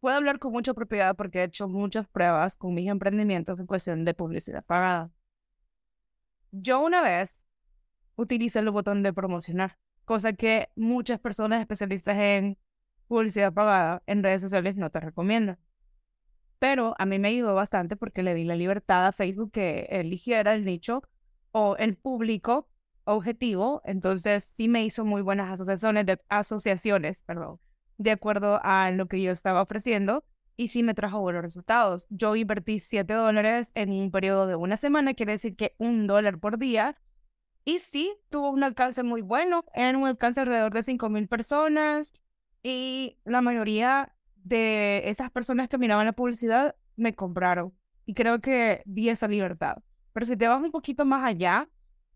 puedo 0.00 0.16
hablar 0.16 0.38
con 0.38 0.52
mucha 0.52 0.74
propiedad 0.74 1.14
porque 1.14 1.40
he 1.40 1.44
hecho 1.44 1.68
muchas 1.68 2.08
pruebas 2.08 2.56
con 2.56 2.74
mis 2.74 2.88
emprendimientos 2.88 3.58
en 3.60 3.66
cuestión 3.66 4.04
de 4.04 4.14
publicidad 4.14 4.64
pagada. 4.64 5.10
Yo 6.50 6.80
una 6.80 7.02
vez 7.02 7.40
utilicé 8.16 8.58
el 8.58 8.70
botón 8.70 9.04
de 9.04 9.12
promocionar, 9.12 9.78
cosa 10.04 10.32
que 10.32 10.70
muchas 10.74 11.20
personas 11.20 11.60
especialistas 11.60 12.16
en 12.18 12.58
publicidad 13.10 13.52
pagada 13.52 14.02
en 14.06 14.22
redes 14.22 14.40
sociales 14.40 14.76
no 14.76 14.88
te 14.90 15.00
recomiendo. 15.00 15.56
Pero 16.60 16.94
a 16.96 17.06
mí 17.06 17.18
me 17.18 17.28
ayudó 17.28 17.54
bastante 17.56 17.96
porque 17.96 18.22
le 18.22 18.34
di 18.34 18.44
la 18.44 18.54
libertad 18.54 19.04
a 19.06 19.12
Facebook 19.12 19.50
que 19.50 19.88
eligiera 19.90 20.52
el 20.54 20.64
nicho 20.64 21.02
o 21.50 21.76
el 21.76 21.96
público 21.96 22.68
objetivo. 23.04 23.82
Entonces 23.84 24.44
sí 24.44 24.68
me 24.68 24.84
hizo 24.84 25.04
muy 25.04 25.22
buenas 25.22 25.50
asociaciones, 25.52 26.06
de, 26.06 26.20
asociaciones 26.28 27.24
perdón, 27.24 27.58
de 27.98 28.12
acuerdo 28.12 28.60
a 28.62 28.92
lo 28.92 29.08
que 29.08 29.20
yo 29.20 29.32
estaba 29.32 29.60
ofreciendo 29.60 30.24
y 30.56 30.68
sí 30.68 30.84
me 30.84 30.94
trajo 30.94 31.20
buenos 31.20 31.42
resultados. 31.42 32.06
Yo 32.10 32.36
invertí 32.36 32.78
7 32.78 33.12
dólares 33.12 33.72
en 33.74 33.90
un 33.90 34.12
periodo 34.12 34.46
de 34.46 34.54
una 34.54 34.76
semana, 34.76 35.14
quiere 35.14 35.32
decir 35.32 35.56
que 35.56 35.74
un 35.78 36.06
dólar 36.06 36.38
por 36.38 36.58
día. 36.58 36.96
Y 37.64 37.80
sí, 37.80 38.14
tuvo 38.28 38.50
un 38.50 38.62
alcance 38.62 39.02
muy 39.02 39.22
bueno, 39.22 39.64
en 39.74 39.96
un 39.96 40.06
alcance 40.06 40.40
alrededor 40.40 40.72
de 40.72 40.84
5 40.84 41.08
mil 41.08 41.26
personas, 41.26 42.12
y 42.62 43.18
la 43.24 43.40
mayoría 43.40 44.14
de 44.34 45.08
esas 45.08 45.30
personas 45.30 45.68
que 45.68 45.78
miraban 45.78 46.06
la 46.06 46.12
publicidad 46.12 46.76
me 46.96 47.14
compraron. 47.14 47.72
Y 48.04 48.14
creo 48.14 48.40
que 48.40 48.82
di 48.86 49.08
esa 49.08 49.28
libertad. 49.28 49.78
Pero 50.12 50.26
si 50.26 50.36
te 50.36 50.48
vas 50.48 50.60
un 50.60 50.70
poquito 50.70 51.04
más 51.04 51.24
allá 51.24 51.68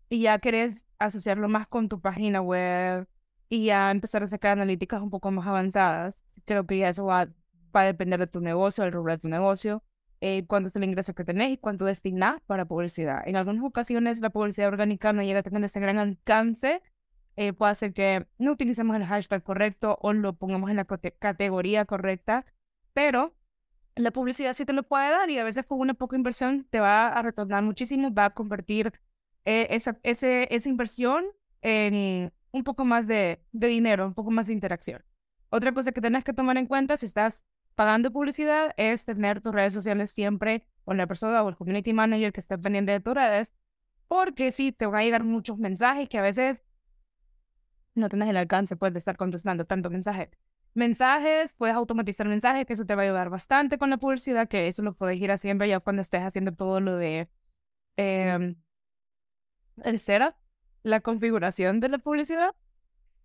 y 0.09 0.21
ya 0.21 0.39
querés 0.39 0.85
asociarlo 0.99 1.47
más 1.47 1.67
con 1.67 1.89
tu 1.89 2.01
página 2.01 2.41
web 2.41 3.07
y 3.49 3.65
ya 3.65 3.91
empezar 3.91 4.23
a 4.23 4.27
sacar 4.27 4.51
analíticas 4.51 5.01
un 5.01 5.09
poco 5.09 5.31
más 5.31 5.47
avanzadas, 5.47 6.23
creo 6.45 6.65
que 6.65 6.77
ya 6.79 6.89
eso 6.89 7.05
va, 7.05 7.27
va 7.75 7.81
a 7.81 7.85
depender 7.85 8.19
de 8.19 8.27
tu 8.27 8.41
negocio, 8.41 8.83
del 8.83 8.93
rubro 8.93 9.13
de 9.13 9.19
tu 9.19 9.29
negocio, 9.29 9.83
eh, 10.21 10.45
cuánto 10.47 10.69
es 10.69 10.75
el 10.75 10.83
ingreso 10.83 11.13
que 11.13 11.23
tenés 11.23 11.51
y 11.51 11.57
cuánto 11.57 11.85
destinás 11.85 12.41
para 12.45 12.65
publicidad. 12.65 13.21
En 13.25 13.35
algunas 13.35 13.63
ocasiones 13.63 14.21
la 14.21 14.29
publicidad 14.29 14.67
orgánica 14.67 15.13
no 15.13 15.23
llega 15.23 15.39
a 15.39 15.43
tener 15.43 15.63
ese 15.63 15.79
gran 15.79 15.97
alcance 15.97 16.81
eh, 17.35 17.53
puede 17.53 17.75
ser 17.75 17.93
que 17.93 18.27
no 18.37 18.51
utilicemos 18.51 18.95
el 18.95 19.05
hashtag 19.05 19.43
correcto 19.43 19.97
o 20.01 20.13
lo 20.13 20.33
pongamos 20.33 20.69
en 20.69 20.77
la 20.77 20.85
categoría 20.85 21.85
correcta, 21.85 22.45
pero 22.93 23.35
la 23.95 24.11
publicidad 24.11 24.53
sí 24.53 24.65
te 24.65 24.73
lo 24.73 24.83
puede 24.83 25.09
dar 25.09 25.29
y 25.29 25.39
a 25.39 25.43
veces 25.43 25.65
con 25.65 25.79
una 25.79 25.93
poca 25.93 26.15
inversión 26.15 26.67
te 26.69 26.79
va 26.79 27.07
a 27.07 27.21
retornar 27.21 27.63
muchísimo, 27.63 28.13
va 28.13 28.25
a 28.25 28.33
convertir 28.33 28.93
eh, 29.45 29.67
esa, 29.71 29.97
ese, 30.03 30.47
esa 30.53 30.69
inversión 30.69 31.25
en 31.61 32.33
un 32.51 32.63
poco 32.63 32.85
más 32.85 33.07
de, 33.07 33.41
de 33.51 33.67
dinero, 33.67 34.07
un 34.07 34.13
poco 34.13 34.31
más 34.31 34.47
de 34.47 34.53
interacción. 34.53 35.03
Otra 35.49 35.73
cosa 35.73 35.91
que 35.91 36.01
tienes 36.01 36.23
que 36.23 36.33
tomar 36.33 36.57
en 36.57 36.67
cuenta 36.67 36.97
si 36.97 37.05
estás 37.05 37.45
pagando 37.75 38.11
publicidad 38.11 38.73
es 38.77 39.05
tener 39.05 39.41
tus 39.41 39.53
redes 39.53 39.73
sociales 39.73 40.11
siempre 40.11 40.65
con 40.83 40.97
la 40.97 41.07
persona 41.07 41.43
o 41.43 41.49
el 41.49 41.55
community 41.55 41.93
manager 41.93 42.31
que 42.31 42.39
esté 42.39 42.57
pendiente 42.57 42.91
de 42.91 42.99
tus 42.99 43.13
redes, 43.13 43.53
porque 44.07 44.51
sí, 44.51 44.71
te 44.71 44.85
van 44.85 44.95
a 44.95 45.03
llegar 45.03 45.23
muchos 45.23 45.57
mensajes 45.57 46.07
que 46.07 46.17
a 46.17 46.21
veces 46.21 46.63
no 47.95 48.09
tienes 48.09 48.29
el 48.29 48.37
alcance 48.37 48.75
pues, 48.75 48.93
de 48.93 48.99
estar 48.99 49.17
contestando 49.17 49.65
tanto 49.65 49.89
mensaje. 49.89 50.29
Mensajes, 50.73 51.55
puedes 51.55 51.75
automatizar 51.75 52.27
mensajes, 52.27 52.65
que 52.65 52.73
eso 52.73 52.85
te 52.85 52.95
va 52.95 53.03
a 53.03 53.05
ayudar 53.05 53.29
bastante 53.29 53.77
con 53.77 53.89
la 53.89 53.97
publicidad, 53.97 54.47
que 54.47 54.67
eso 54.67 54.83
lo 54.83 54.93
puedes 54.93 55.19
ir 55.19 55.31
haciendo 55.31 55.65
ya 55.65 55.79
cuando 55.79 56.01
estés 56.01 56.21
haciendo 56.21 56.51
todo 56.53 56.81
lo 56.81 56.97
de 56.97 57.29
eh, 57.97 58.55
el 59.83 59.99
setup, 59.99 60.35
la 60.83 60.99
configuración 60.99 61.79
de 61.79 61.89
la 61.89 61.97
publicidad. 61.97 62.53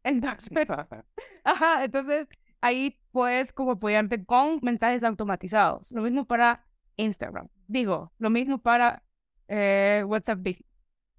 Entonces, 0.04 0.50
ajá, 1.44 1.84
entonces 1.84 2.28
ahí 2.60 2.98
puedes 3.12 3.52
como 3.52 3.72
apoyarte 3.72 4.24
con 4.24 4.60
mensajes 4.62 5.02
automatizados. 5.02 5.92
Lo 5.92 6.02
mismo 6.02 6.26
para 6.26 6.64
Instagram. 6.96 7.48
Digo, 7.66 8.12
lo 8.18 8.30
mismo 8.30 8.58
para 8.58 9.02
eh, 9.48 10.04
WhatsApp 10.06 10.38
Business. 10.38 10.66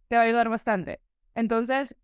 Te 0.08 0.16
va 0.16 0.24
a 0.24 0.26
ayudar 0.26 0.50
bastante. 0.50 1.02
Entonces, 1.36 1.96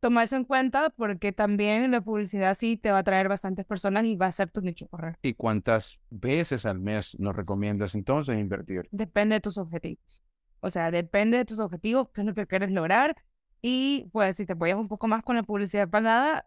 toma 0.00 0.22
eso 0.22 0.36
en 0.36 0.44
cuenta 0.44 0.90
porque 0.90 1.32
también 1.32 1.90
la 1.90 2.00
publicidad 2.00 2.54
sí 2.54 2.76
te 2.76 2.90
va 2.90 2.98
a 2.98 3.02
traer 3.04 3.28
bastantes 3.28 3.64
personas 3.64 4.04
y 4.04 4.16
va 4.16 4.26
a 4.26 4.32
ser 4.32 4.50
tu 4.50 4.60
nicho 4.60 4.88
correcto. 4.88 5.20
¿Y 5.22 5.34
cuántas 5.34 5.98
veces 6.10 6.66
al 6.66 6.78
mes 6.78 7.18
nos 7.18 7.34
recomiendas 7.34 7.94
entonces 7.94 8.38
invertir? 8.38 8.88
Depende 8.90 9.34
de 9.34 9.40
tus 9.40 9.58
objetivos. 9.58 10.22
O 10.60 10.70
sea, 10.70 10.90
depende 10.90 11.38
de 11.38 11.44
tus 11.44 11.60
objetivos, 11.60 12.08
qué 12.12 12.22
es 12.22 12.26
lo 12.26 12.34
que 12.34 12.46
quieres 12.46 12.70
lograr. 12.70 13.16
Y 13.60 14.08
pues 14.12 14.36
si 14.36 14.46
te 14.46 14.52
apoyas 14.52 14.78
un 14.78 14.88
poco 14.88 15.08
más 15.08 15.22
con 15.22 15.36
la 15.36 15.42
publicidad 15.42 15.88
pagada, 15.88 16.46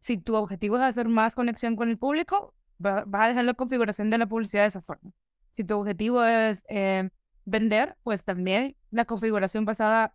si 0.00 0.18
tu 0.18 0.34
objetivo 0.34 0.76
es 0.76 0.82
hacer 0.82 1.08
más 1.08 1.34
conexión 1.34 1.76
con 1.76 1.88
el 1.88 1.98
público, 1.98 2.54
vas 2.78 3.04
a 3.12 3.28
dejar 3.28 3.44
la 3.44 3.54
configuración 3.54 4.10
de 4.10 4.18
la 4.18 4.26
publicidad 4.26 4.62
de 4.62 4.68
esa 4.68 4.80
forma. 4.80 5.12
Si 5.52 5.64
tu 5.64 5.78
objetivo 5.78 6.24
es 6.24 6.64
eh, 6.68 7.10
vender, 7.44 7.96
pues 8.02 8.24
también 8.24 8.76
la 8.90 9.04
configuración 9.04 9.64
basada 9.64 10.14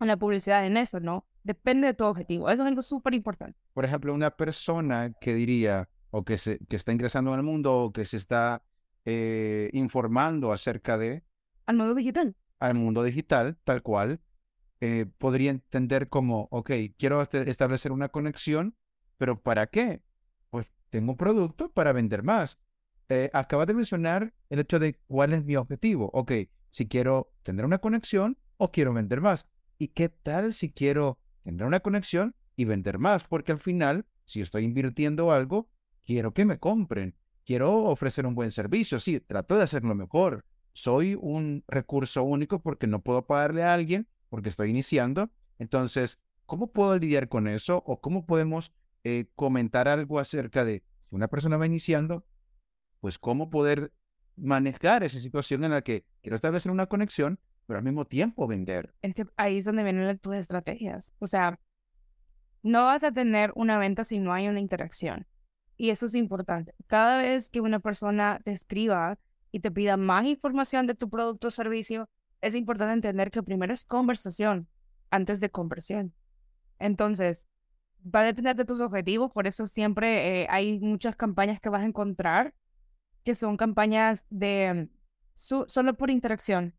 en 0.00 0.08
la 0.08 0.16
publicidad 0.16 0.66
en 0.66 0.76
eso, 0.76 1.00
¿no? 1.00 1.26
Depende 1.44 1.86
de 1.86 1.94
tu 1.94 2.04
objetivo. 2.04 2.48
Eso 2.48 2.62
es 2.62 2.68
algo 2.68 2.82
súper 2.82 3.14
importante. 3.14 3.58
Por 3.74 3.84
ejemplo, 3.84 4.14
una 4.14 4.30
persona 4.30 5.12
que 5.20 5.34
diría, 5.34 5.88
o 6.10 6.24
que, 6.24 6.38
se, 6.38 6.58
que 6.66 6.76
está 6.76 6.90
ingresando 6.90 7.34
al 7.34 7.42
mundo, 7.42 7.84
o 7.84 7.92
que 7.92 8.06
se 8.06 8.16
está 8.16 8.62
eh, 9.04 9.68
informando 9.74 10.52
acerca 10.52 10.96
de... 10.96 11.22
Al 11.66 11.76
mundo 11.76 11.94
digital. 11.94 12.34
Al 12.58 12.74
mundo 12.74 13.02
digital, 13.02 13.58
tal 13.62 13.82
cual, 13.82 14.20
eh, 14.80 15.06
podría 15.18 15.50
entender 15.50 16.08
como, 16.08 16.48
ok, 16.50 16.70
quiero 16.96 17.20
establecer 17.20 17.92
una 17.92 18.08
conexión, 18.08 18.74
pero 19.18 19.42
¿para 19.42 19.66
qué? 19.66 20.02
Pues 20.48 20.72
tengo 20.88 21.12
un 21.12 21.18
producto 21.18 21.70
para 21.70 21.92
vender 21.92 22.22
más. 22.22 22.58
Eh, 23.10 23.28
acabas 23.34 23.66
de 23.66 23.74
mencionar 23.74 24.32
el 24.48 24.60
hecho 24.60 24.78
de 24.78 24.94
cuál 25.06 25.34
es 25.34 25.44
mi 25.44 25.56
objetivo. 25.56 26.10
Ok, 26.14 26.32
si 26.70 26.88
quiero 26.88 27.32
tener 27.42 27.66
una 27.66 27.78
conexión 27.78 28.38
o 28.56 28.70
quiero 28.70 28.94
vender 28.94 29.20
más. 29.20 29.46
¿Y 29.78 29.88
qué 29.88 30.08
tal 30.08 30.54
si 30.54 30.70
quiero 30.70 31.18
tener 31.44 31.66
una 31.66 31.80
conexión 31.80 32.34
y 32.56 32.64
vender 32.64 32.98
más? 32.98 33.24
Porque 33.24 33.52
al 33.52 33.60
final, 33.60 34.06
si 34.24 34.40
estoy 34.40 34.64
invirtiendo 34.64 35.30
algo, 35.30 35.68
quiero 36.04 36.34
que 36.34 36.44
me 36.44 36.58
compren. 36.58 37.14
Quiero 37.44 37.84
ofrecer 37.84 38.26
un 38.26 38.34
buen 38.34 38.50
servicio. 38.50 38.98
Sí, 38.98 39.20
trato 39.20 39.56
de 39.56 39.62
hacerlo 39.62 39.94
mejor. 39.94 40.44
Soy 40.72 41.14
un 41.14 41.62
recurso 41.68 42.22
único 42.24 42.60
porque 42.60 42.86
no 42.86 43.02
puedo 43.02 43.26
pagarle 43.26 43.62
a 43.62 43.74
alguien 43.74 44.08
porque 44.28 44.48
estoy 44.48 44.70
iniciando. 44.70 45.30
Entonces, 45.58 46.18
¿cómo 46.46 46.72
puedo 46.72 46.98
lidiar 46.98 47.28
con 47.28 47.46
eso? 47.46 47.82
¿O 47.86 48.00
cómo 48.00 48.26
podemos 48.26 48.72
eh, 49.04 49.26
comentar 49.36 49.86
algo 49.86 50.18
acerca 50.18 50.64
de 50.64 50.82
si 51.08 51.14
una 51.14 51.28
persona 51.28 51.58
va 51.58 51.66
iniciando, 51.66 52.26
pues 53.00 53.18
cómo 53.18 53.50
poder 53.50 53.92
manejar 54.34 55.04
esa 55.04 55.20
situación 55.20 55.62
en 55.62 55.72
la 55.72 55.82
que 55.82 56.06
quiero 56.22 56.36
establecer 56.36 56.72
una 56.72 56.86
conexión, 56.86 57.38
pero 57.66 57.78
al 57.78 57.84
mismo 57.84 58.04
tiempo 58.04 58.46
vender. 58.46 58.94
Es 59.02 59.14
que 59.14 59.26
ahí 59.36 59.58
es 59.58 59.64
donde 59.64 59.84
vienen 59.84 60.18
tus 60.18 60.34
estrategias. 60.34 61.14
O 61.18 61.26
sea, 61.26 61.58
no 62.62 62.84
vas 62.84 63.04
a 63.04 63.12
tener 63.12 63.52
una 63.54 63.78
venta 63.78 64.04
si 64.04 64.18
no 64.18 64.32
hay 64.32 64.48
una 64.48 64.60
interacción. 64.60 65.26
Y 65.76 65.90
eso 65.90 66.06
es 66.06 66.14
importante. 66.14 66.74
Cada 66.86 67.20
vez 67.20 67.50
que 67.50 67.60
una 67.60 67.80
persona 67.80 68.40
te 68.44 68.52
escriba 68.52 69.18
y 69.50 69.60
te 69.60 69.70
pida 69.70 69.96
más 69.96 70.24
información 70.26 70.86
de 70.86 70.94
tu 70.94 71.10
producto 71.10 71.48
o 71.48 71.50
servicio, 71.50 72.08
es 72.40 72.54
importante 72.54 72.92
entender 72.92 73.30
que 73.30 73.42
primero 73.42 73.72
es 73.72 73.84
conversación 73.84 74.68
antes 75.10 75.40
de 75.40 75.50
conversión. 75.50 76.14
Entonces, 76.78 77.46
va 78.04 78.20
a 78.20 78.24
depender 78.24 78.56
de 78.56 78.64
tus 78.64 78.80
objetivos, 78.80 79.32
por 79.32 79.46
eso 79.46 79.66
siempre 79.66 80.42
eh, 80.42 80.46
hay 80.50 80.78
muchas 80.80 81.16
campañas 81.16 81.60
que 81.60 81.68
vas 81.68 81.82
a 81.82 81.86
encontrar 81.86 82.54
que 83.24 83.34
son 83.34 83.56
campañas 83.56 84.24
de 84.28 84.88
solo 85.34 85.94
por 85.94 86.10
interacción, 86.10 86.74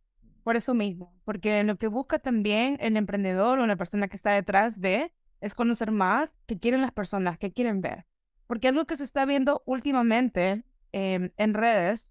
por 0.46 0.56
eso 0.56 0.76
mismo, 0.76 1.12
porque 1.26 1.64
lo 1.64 1.76
que 1.78 1.88
busca 1.88 2.20
también 2.20 2.78
el 2.80 2.98
emprendedor 2.98 3.58
o 3.58 3.66
la 3.66 3.78
persona 3.78 4.08
que 4.08 4.16
está 4.16 4.30
detrás 4.30 4.80
de 4.80 5.12
es 5.42 5.56
conocer 5.56 5.90
más 5.90 6.36
qué 6.46 6.60
quieren 6.60 6.82
las 6.82 6.92
personas, 6.92 7.40
qué 7.40 7.52
quieren 7.52 7.82
ver. 7.82 8.06
Porque 8.46 8.68
algo 8.68 8.86
que 8.86 8.96
se 8.96 9.04
está 9.04 9.26
viendo 9.26 9.64
últimamente 9.66 10.64
em, 10.92 11.32
en 11.38 11.54
redes 11.56 12.10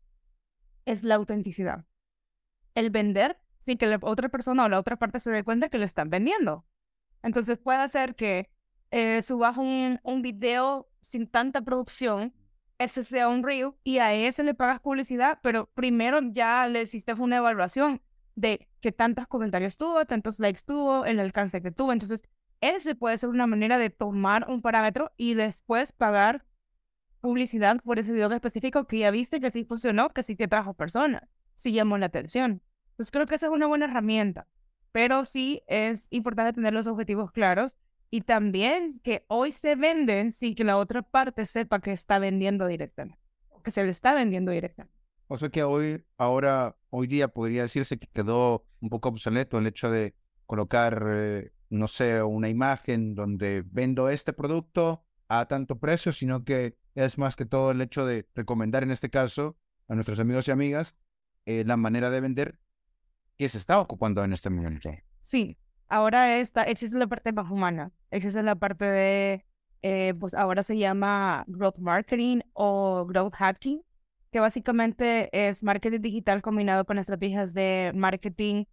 es 0.84 1.04
la 1.04 1.14
autenticidad. 1.14 1.86
El 2.74 2.90
vender 2.90 3.38
sin 3.60 3.78
que 3.78 3.86
la 3.86 4.00
otra 4.02 4.28
persona 4.28 4.64
o 4.64 4.68
la 4.68 4.80
otra 4.80 4.96
parte 4.96 5.20
se 5.20 5.30
dé 5.30 5.44
cuenta 5.44 5.68
que 5.68 5.78
lo 5.78 5.84
están 5.84 6.10
vendiendo. 6.10 6.66
Entonces 7.22 7.56
puede 7.56 7.88
ser 7.88 8.16
que 8.16 8.50
eh, 8.90 9.22
subas 9.22 9.56
un, 9.58 10.00
video 10.22 10.88
sin 11.02 11.28
tanta 11.28 11.62
producción, 11.62 12.34
ese 12.78 13.04
sea 13.04 13.28
un 13.28 13.44
reel 13.44 13.74
y 13.84 13.98
a 13.98 14.12
ese 14.12 14.42
le 14.42 14.54
pagas 14.54 14.80
publicidad, 14.80 15.38
pero 15.40 15.70
primero 15.74 16.18
ya 16.32 16.66
le 16.66 16.82
hiciste 16.82 17.12
una 17.12 17.36
evaluación 17.36 18.02
de 18.34 18.68
qué 18.80 18.92
tantos 18.92 19.26
comentarios 19.26 19.76
tuvo, 19.76 20.04
tantos 20.04 20.40
likes 20.40 20.60
tuvo, 20.64 21.04
el 21.04 21.20
alcance 21.20 21.62
que 21.62 21.70
tuvo. 21.70 21.92
Entonces, 21.92 22.22
ese 22.60 22.94
puede 22.94 23.18
ser 23.18 23.28
una 23.28 23.46
manera 23.46 23.78
de 23.78 23.90
tomar 23.90 24.46
un 24.48 24.62
parámetro 24.62 25.12
y 25.16 25.34
después 25.34 25.92
pagar 25.92 26.44
publicidad 27.20 27.80
por 27.82 27.98
ese 27.98 28.12
video 28.12 28.30
específico 28.32 28.86
que 28.86 28.98
ya 28.98 29.10
viste 29.10 29.40
que 29.40 29.50
sí 29.50 29.64
funcionó, 29.64 30.10
que 30.10 30.22
sí 30.22 30.36
te 30.36 30.48
trajo 30.48 30.74
personas, 30.74 31.22
sí 31.54 31.72
llamó 31.72 31.98
la 31.98 32.06
atención. 32.06 32.62
Entonces, 32.90 33.10
creo 33.10 33.26
que 33.26 33.34
esa 33.36 33.46
es 33.46 33.52
una 33.52 33.66
buena 33.66 33.86
herramienta, 33.86 34.46
pero 34.92 35.24
sí 35.24 35.62
es 35.66 36.06
importante 36.10 36.52
tener 36.52 36.72
los 36.72 36.86
objetivos 36.86 37.32
claros 37.32 37.76
y 38.10 38.20
también 38.20 39.00
que 39.00 39.24
hoy 39.28 39.50
se 39.50 39.74
venden 39.74 40.32
sin 40.32 40.54
que 40.54 40.62
la 40.62 40.76
otra 40.76 41.02
parte 41.02 41.46
sepa 41.46 41.80
que 41.80 41.92
está 41.92 42.18
vendiendo 42.18 42.66
directamente, 42.66 43.18
que 43.64 43.70
se 43.72 43.82
le 43.82 43.90
está 43.90 44.14
vendiendo 44.14 44.52
directamente. 44.52 44.93
O 45.26 45.36
sea 45.36 45.48
que 45.48 45.62
hoy, 45.62 46.04
ahora, 46.18 46.76
hoy 46.90 47.06
día 47.06 47.28
podría 47.28 47.62
decirse 47.62 47.98
que 47.98 48.06
quedó 48.08 48.66
un 48.80 48.90
poco 48.90 49.08
obsoleto 49.08 49.58
el 49.58 49.66
hecho 49.66 49.90
de 49.90 50.14
colocar, 50.46 51.04
eh, 51.08 51.52
no 51.70 51.88
sé, 51.88 52.22
una 52.22 52.48
imagen 52.48 53.14
donde 53.14 53.64
vendo 53.66 54.08
este 54.08 54.32
producto 54.32 55.04
a 55.28 55.46
tanto 55.46 55.78
precio, 55.78 56.12
sino 56.12 56.44
que 56.44 56.76
es 56.94 57.18
más 57.18 57.36
que 57.36 57.46
todo 57.46 57.70
el 57.70 57.80
hecho 57.80 58.06
de 58.06 58.28
recomendar 58.34 58.82
en 58.82 58.90
este 58.90 59.10
caso 59.10 59.56
a 59.88 59.94
nuestros 59.94 60.20
amigos 60.20 60.46
y 60.48 60.50
amigas 60.50 60.94
eh, 61.46 61.64
la 61.66 61.76
manera 61.76 62.10
de 62.10 62.20
vender 62.20 62.58
que 63.36 63.48
se 63.48 63.58
está 63.58 63.80
ocupando 63.80 64.22
en 64.22 64.32
este 64.32 64.50
momento. 64.50 64.90
Sí, 65.20 65.58
ahora 65.88 66.38
existe 66.38 66.98
la 66.98 67.06
parte 67.06 67.32
más 67.32 67.50
humana, 67.50 67.92
existe 68.10 68.42
la 68.42 68.54
parte 68.54 68.84
de, 68.84 69.44
eh, 69.82 70.14
pues 70.18 70.34
ahora 70.34 70.62
se 70.62 70.78
llama 70.78 71.44
growth 71.48 71.78
marketing 71.78 72.40
o 72.52 73.04
growth 73.06 73.34
hacking, 73.34 73.82
que 74.34 74.40
básicamente 74.40 75.30
es 75.30 75.62
marketing 75.62 76.00
digital 76.00 76.42
combinado 76.42 76.84
con 76.84 76.98
estrategias 76.98 77.54
de 77.54 77.92
marketing 77.94 78.64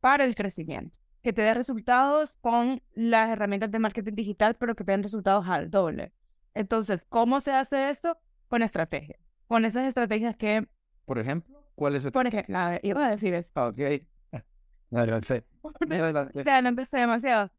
para 0.00 0.22
el 0.22 0.34
crecimiento, 0.34 0.98
que 1.22 1.32
te 1.32 1.40
dé 1.40 1.54
resultados 1.54 2.36
con 2.36 2.82
las 2.92 3.30
herramientas 3.30 3.70
de 3.70 3.78
marketing 3.78 4.12
digital, 4.12 4.54
pero 4.56 4.74
que 4.74 4.84
te 4.84 4.92
den 4.92 5.02
resultados 5.02 5.48
al 5.48 5.70
doble. 5.70 6.12
Entonces, 6.52 7.06
¿cómo 7.08 7.40
se 7.40 7.52
hace 7.52 7.88
esto? 7.88 8.18
Con 8.48 8.62
estrategias, 8.62 9.18
con 9.46 9.64
esas 9.64 9.86
estrategias 9.88 10.36
que... 10.36 10.68
Por 11.06 11.18
ejemplo, 11.18 11.58
¿cuál 11.74 11.96
es? 11.96 12.10
Por 12.10 12.26
ejemplo, 12.26 12.58
iba 12.82 13.06
a 13.06 13.08
decir 13.08 13.32
eso. 13.32 13.50
Ok. 13.54 13.78
Adelante. 14.92 15.46
no 16.62 16.68
empecé 16.68 16.98
demasiado. 16.98 17.50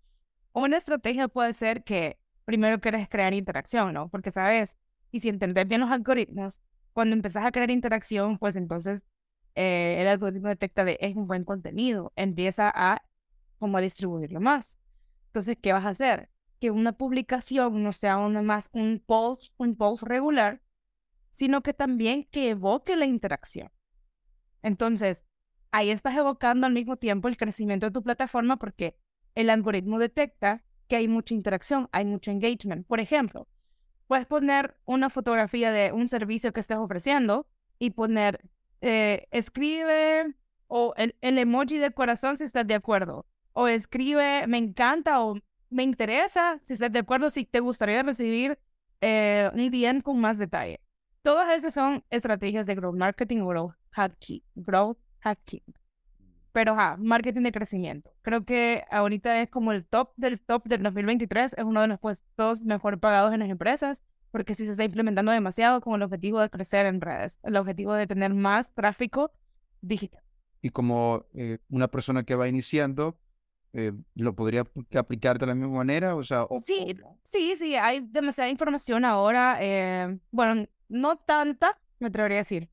Una 0.54 0.78
estrategia 0.78 1.28
puede 1.30 1.54
ser 1.54 1.84
que 1.84 2.20
primero 2.46 2.80
quieres 2.80 3.10
crear 3.10 3.34
interacción, 3.34 3.96
¿no? 3.96 4.08
Porque, 4.08 4.30
¿sabes? 4.30 4.78
Y 5.10 5.20
si 5.22 5.30
entender 5.30 5.66
bien 5.66 5.82
los 5.82 5.90
algoritmos, 5.90 6.62
cuando 6.98 7.16
empezás 7.16 7.46
a 7.46 7.52
crear 7.52 7.70
interacción, 7.70 8.40
pues 8.40 8.56
entonces 8.56 9.06
eh, 9.54 9.98
el 10.02 10.08
algoritmo 10.08 10.48
detecta 10.48 10.84
de 10.84 10.98
es 11.00 11.16
un 11.16 11.28
buen 11.28 11.44
contenido, 11.44 12.12
empieza 12.16 12.72
a 12.74 13.04
como 13.60 13.78
a 13.78 13.82
distribuirlo 13.82 14.42
más. 14.42 14.80
Entonces, 15.28 15.60
¿qué 15.62 15.74
vas 15.74 15.86
a 15.86 15.90
hacer? 15.90 16.32
Que 16.60 16.72
una 16.72 16.94
publicación 16.94 17.84
no 17.84 17.92
sea 17.92 18.18
una 18.18 18.42
más 18.42 18.72
un 18.72 19.00
post, 19.06 19.54
un 19.58 19.76
post 19.76 20.02
regular, 20.02 20.64
sino 21.30 21.62
que 21.62 21.76
también 21.76 22.24
que 22.32 22.50
evoque 22.50 22.96
la 22.96 23.06
interacción. 23.06 23.72
Entonces, 24.64 25.24
ahí 25.70 25.92
estás 25.92 26.18
evocando 26.18 26.66
al 26.66 26.74
mismo 26.74 26.98
tiempo 26.98 27.28
el 27.28 27.38
crecimiento 27.38 27.86
de 27.86 27.92
tu 27.92 28.02
plataforma 28.02 28.58
porque 28.58 28.98
el 29.36 29.52
algoritmo 29.52 30.00
detecta 30.00 30.64
que 30.88 30.96
hay 30.96 31.08
mucha 31.08 31.36
interacción, 31.36 31.90
hay 31.92 32.06
mucho 32.06 32.32
engagement. 32.32 32.88
Por 32.88 33.00
ejemplo, 33.00 33.48
puedes 34.08 34.26
poner 34.26 34.76
una 34.86 35.10
fotografía 35.10 35.72
de 35.72 35.92
un 35.92 36.08
servicio 36.08 36.54
que 36.54 36.60
estés 36.60 36.78
ofreciendo 36.78 37.48
y 37.80 37.92
poner, 37.92 38.42
eh, 38.82 39.28
escribe 39.32 40.36
o 40.68 40.94
el, 40.98 41.16
emoji 41.22 41.78
del 41.78 41.94
corazón 41.94 42.38
si 42.38 42.46
estás 42.46 42.66
de 42.66 42.76
acuerdo. 42.76 43.26
O 43.54 43.68
escribe, 43.68 44.48
me 44.48 44.58
encanta 44.58 45.22
o 45.24 45.40
me 45.70 45.84
interesa 45.84 46.60
si 46.64 46.74
estás 46.74 46.92
de 46.92 47.00
acuerdo, 47.00 47.30
si 47.30 47.46
te 47.46 47.60
gustaría 47.60 48.04
recibir 48.04 48.58
eh, 49.02 49.50
un 49.54 49.70
DM 49.70 50.02
con 50.02 50.20
más 50.20 50.38
detalle. 50.38 50.80
Todas 51.22 51.50
esas 51.50 51.74
son 51.74 52.04
estrategias 52.10 52.66
de 52.66 52.76
growth 52.76 52.96
marketing 52.96 53.42
o 53.42 53.48
growth 53.48 53.74
hacking. 53.92 54.42
Growth 54.56 54.98
hacking. 55.20 55.64
Pero, 56.58 56.76
ja, 56.76 56.98
marketing 56.98 57.44
de 57.44 57.52
crecimiento. 57.52 58.10
Creo 58.24 58.44
que 58.44 58.84
ahorita 58.90 59.44
es 59.44 59.48
como 59.48 59.74
el 59.74 59.86
top 59.86 60.10
del 60.16 60.40
top 60.40 60.64
del 60.64 60.82
2023. 60.82 61.54
Es 61.54 61.64
uno 61.64 61.82
de 61.82 61.88
los 61.88 62.00
puestos 62.00 62.64
mejor 62.64 63.00
pagados 63.00 63.32
en 63.32 63.42
las 63.42 63.50
empresas 63.50 64.02
porque 64.32 64.56
si 64.56 64.66
se 64.66 64.72
está 64.72 64.84
implementando 64.84 65.32
demasiado 65.32 65.82
con 65.82 65.94
el 65.94 66.02
objetivo 66.02 66.42
de 66.42 66.50
crecer 66.50 66.88
en 66.88 67.00
redes, 67.00 67.38
el 67.44 67.58
objetivo 67.58 67.94
de 67.94 68.08
tener 68.08 68.34
más 68.34 68.74
tráfico 68.74 69.32
digital. 69.82 70.24
Y 70.64 70.72
como 70.72 71.28
eh, 71.36 71.60
una 71.70 71.90
persona 71.90 72.24
que 72.24 72.34
va 72.34 72.48
iniciando, 72.48 73.20
eh, 73.74 73.92
¿lo 74.16 74.34
podría 74.36 74.64
aplicar 74.96 75.38
de 75.38 75.46
la 75.46 75.54
misma 75.54 75.78
manera? 75.78 76.16
O 76.16 76.24
sea, 76.24 76.48
sí, 76.64 76.98
sí, 77.22 77.56
sí, 77.56 77.76
hay 77.76 78.00
demasiada 78.00 78.50
información 78.50 79.06
ahora. 79.06 79.60
Eh, 79.62 80.18
bueno, 80.32 80.66
no 80.90 81.18
tanta, 81.18 81.80
me 82.00 82.08
atrevería 82.08 82.40
a 82.40 82.42
decir 82.42 82.68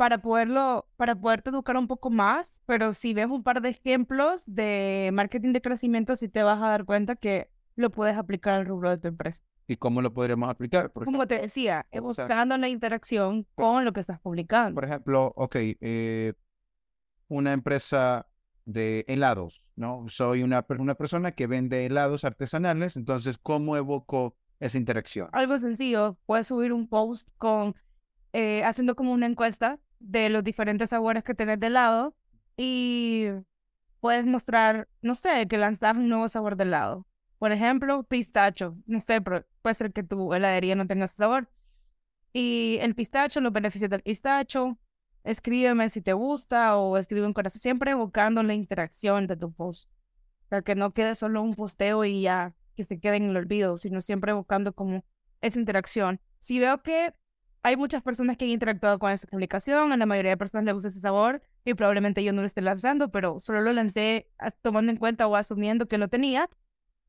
para 0.00 0.16
poderlo, 0.16 0.88
para 0.96 1.14
poderte 1.14 1.50
educar 1.50 1.76
un 1.76 1.86
poco 1.86 2.08
más, 2.08 2.62
pero 2.64 2.94
si 2.94 3.12
ves 3.12 3.26
un 3.26 3.42
par 3.42 3.60
de 3.60 3.68
ejemplos 3.68 4.44
de 4.46 5.10
marketing 5.12 5.52
de 5.52 5.60
crecimiento, 5.60 6.16
sí 6.16 6.30
te 6.30 6.42
vas 6.42 6.62
a 6.62 6.68
dar 6.68 6.86
cuenta 6.86 7.16
que 7.16 7.50
lo 7.76 7.90
puedes 7.90 8.16
aplicar 8.16 8.54
al 8.54 8.64
rubro 8.64 8.88
de 8.88 8.96
tu 8.96 9.08
empresa. 9.08 9.44
¿Y 9.66 9.76
cómo 9.76 10.00
lo 10.00 10.14
podríamos 10.14 10.48
aplicar? 10.48 10.90
Como 10.90 11.26
te 11.26 11.38
decía, 11.38 11.86
buscando 12.00 12.56
la 12.56 12.70
interacción 12.70 13.46
con 13.54 13.84
lo 13.84 13.92
que 13.92 14.00
estás 14.00 14.18
publicando. 14.20 14.74
Por 14.74 14.86
ejemplo, 14.86 15.34
ok, 15.36 15.56
eh, 15.58 16.32
una 17.28 17.52
empresa 17.52 18.26
de 18.64 19.04
helados, 19.06 19.62
¿no? 19.76 20.06
Soy 20.08 20.42
una, 20.42 20.64
una 20.78 20.94
persona 20.94 21.32
que 21.32 21.46
vende 21.46 21.84
helados 21.84 22.24
artesanales, 22.24 22.96
entonces, 22.96 23.36
¿cómo 23.36 23.76
evoco 23.76 24.34
esa 24.60 24.78
interacción? 24.78 25.28
Algo 25.32 25.58
sencillo, 25.58 26.16
puedes 26.24 26.46
subir 26.46 26.72
un 26.72 26.88
post 26.88 27.28
con, 27.36 27.74
eh, 28.32 28.64
haciendo 28.64 28.96
como 28.96 29.12
una 29.12 29.26
encuesta 29.26 29.78
de 30.00 30.28
los 30.30 30.42
diferentes 30.42 30.90
sabores 30.90 31.22
que 31.22 31.34
tenés 31.34 31.60
de 31.60 31.68
helado 31.68 32.16
y 32.56 33.28
puedes 34.00 34.26
mostrar, 34.26 34.88
no 35.02 35.14
sé, 35.14 35.46
que 35.46 35.58
lanzar 35.58 35.96
un 35.96 36.08
nuevo 36.08 36.28
sabor 36.28 36.56
de 36.56 36.64
helado. 36.64 37.06
Por 37.38 37.52
ejemplo, 37.52 38.02
pistacho. 38.02 38.76
No 38.86 39.00
sé, 39.00 39.20
pero 39.20 39.46
puede 39.62 39.74
ser 39.74 39.92
que 39.92 40.02
tu 40.02 40.34
heladería 40.34 40.74
no 40.74 40.86
tenga 40.86 41.04
ese 41.04 41.16
sabor. 41.16 41.48
Y 42.32 42.78
el 42.80 42.94
pistacho, 42.94 43.40
los 43.40 43.52
beneficios 43.52 43.90
del 43.90 44.02
pistacho, 44.02 44.78
escríbeme 45.24 45.88
si 45.88 46.00
te 46.00 46.12
gusta 46.12 46.76
o 46.76 46.96
escribe 46.96 47.26
un 47.26 47.32
corazón, 47.32 47.60
siempre 47.60 47.92
evocando 47.92 48.42
la 48.42 48.54
interacción 48.54 49.26
de 49.26 49.36
tu 49.36 49.52
post. 49.52 49.88
O 50.44 50.48
sea, 50.48 50.62
que 50.62 50.74
no 50.74 50.92
quede 50.92 51.14
solo 51.14 51.42
un 51.42 51.54
posteo 51.54 52.04
y 52.04 52.22
ya, 52.22 52.54
que 52.76 52.84
se 52.84 53.00
quede 53.00 53.16
en 53.16 53.30
el 53.30 53.36
olvido, 53.36 53.78
sino 53.78 54.00
siempre 54.00 54.32
evocando 54.32 54.72
como 54.74 55.04
esa 55.40 55.58
interacción. 55.58 56.20
Si 56.40 56.58
veo 56.58 56.82
que 56.82 57.14
hay 57.62 57.76
muchas 57.76 58.02
personas 58.02 58.36
que 58.36 58.44
han 58.46 58.50
interactuado 58.50 58.98
con 58.98 59.10
esta 59.10 59.26
publicación, 59.26 59.92
a 59.92 59.96
la 59.96 60.06
mayoría 60.06 60.30
de 60.30 60.36
personas 60.36 60.64
les 60.64 60.74
gusta 60.74 60.88
ese 60.88 61.00
sabor 61.00 61.42
y 61.64 61.74
probablemente 61.74 62.24
yo 62.24 62.32
no 62.32 62.40
lo 62.40 62.46
esté 62.46 62.62
lanzando, 62.62 63.10
pero 63.10 63.38
solo 63.38 63.60
lo 63.60 63.72
lancé 63.72 64.30
tomando 64.62 64.90
en 64.90 64.98
cuenta 64.98 65.26
o 65.26 65.36
asumiendo 65.36 65.86
que 65.86 65.98
lo 65.98 66.08
tenía, 66.08 66.48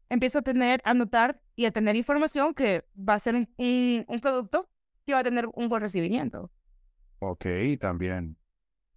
empiezo 0.09 0.39
a 0.39 0.41
tener, 0.41 0.81
a 0.83 0.93
notar 0.93 1.41
y 1.55 1.65
a 1.65 1.71
tener 1.71 1.95
información 1.95 2.53
que 2.53 2.85
va 2.97 3.13
a 3.13 3.19
ser 3.19 3.35
un, 3.35 3.47
un 4.07 4.19
producto 4.19 4.69
que 5.05 5.13
va 5.13 5.19
a 5.19 5.23
tener 5.23 5.47
un 5.53 5.69
buen 5.69 5.81
recibimiento. 5.81 6.51
Ok, 7.19 7.45
también. 7.79 8.37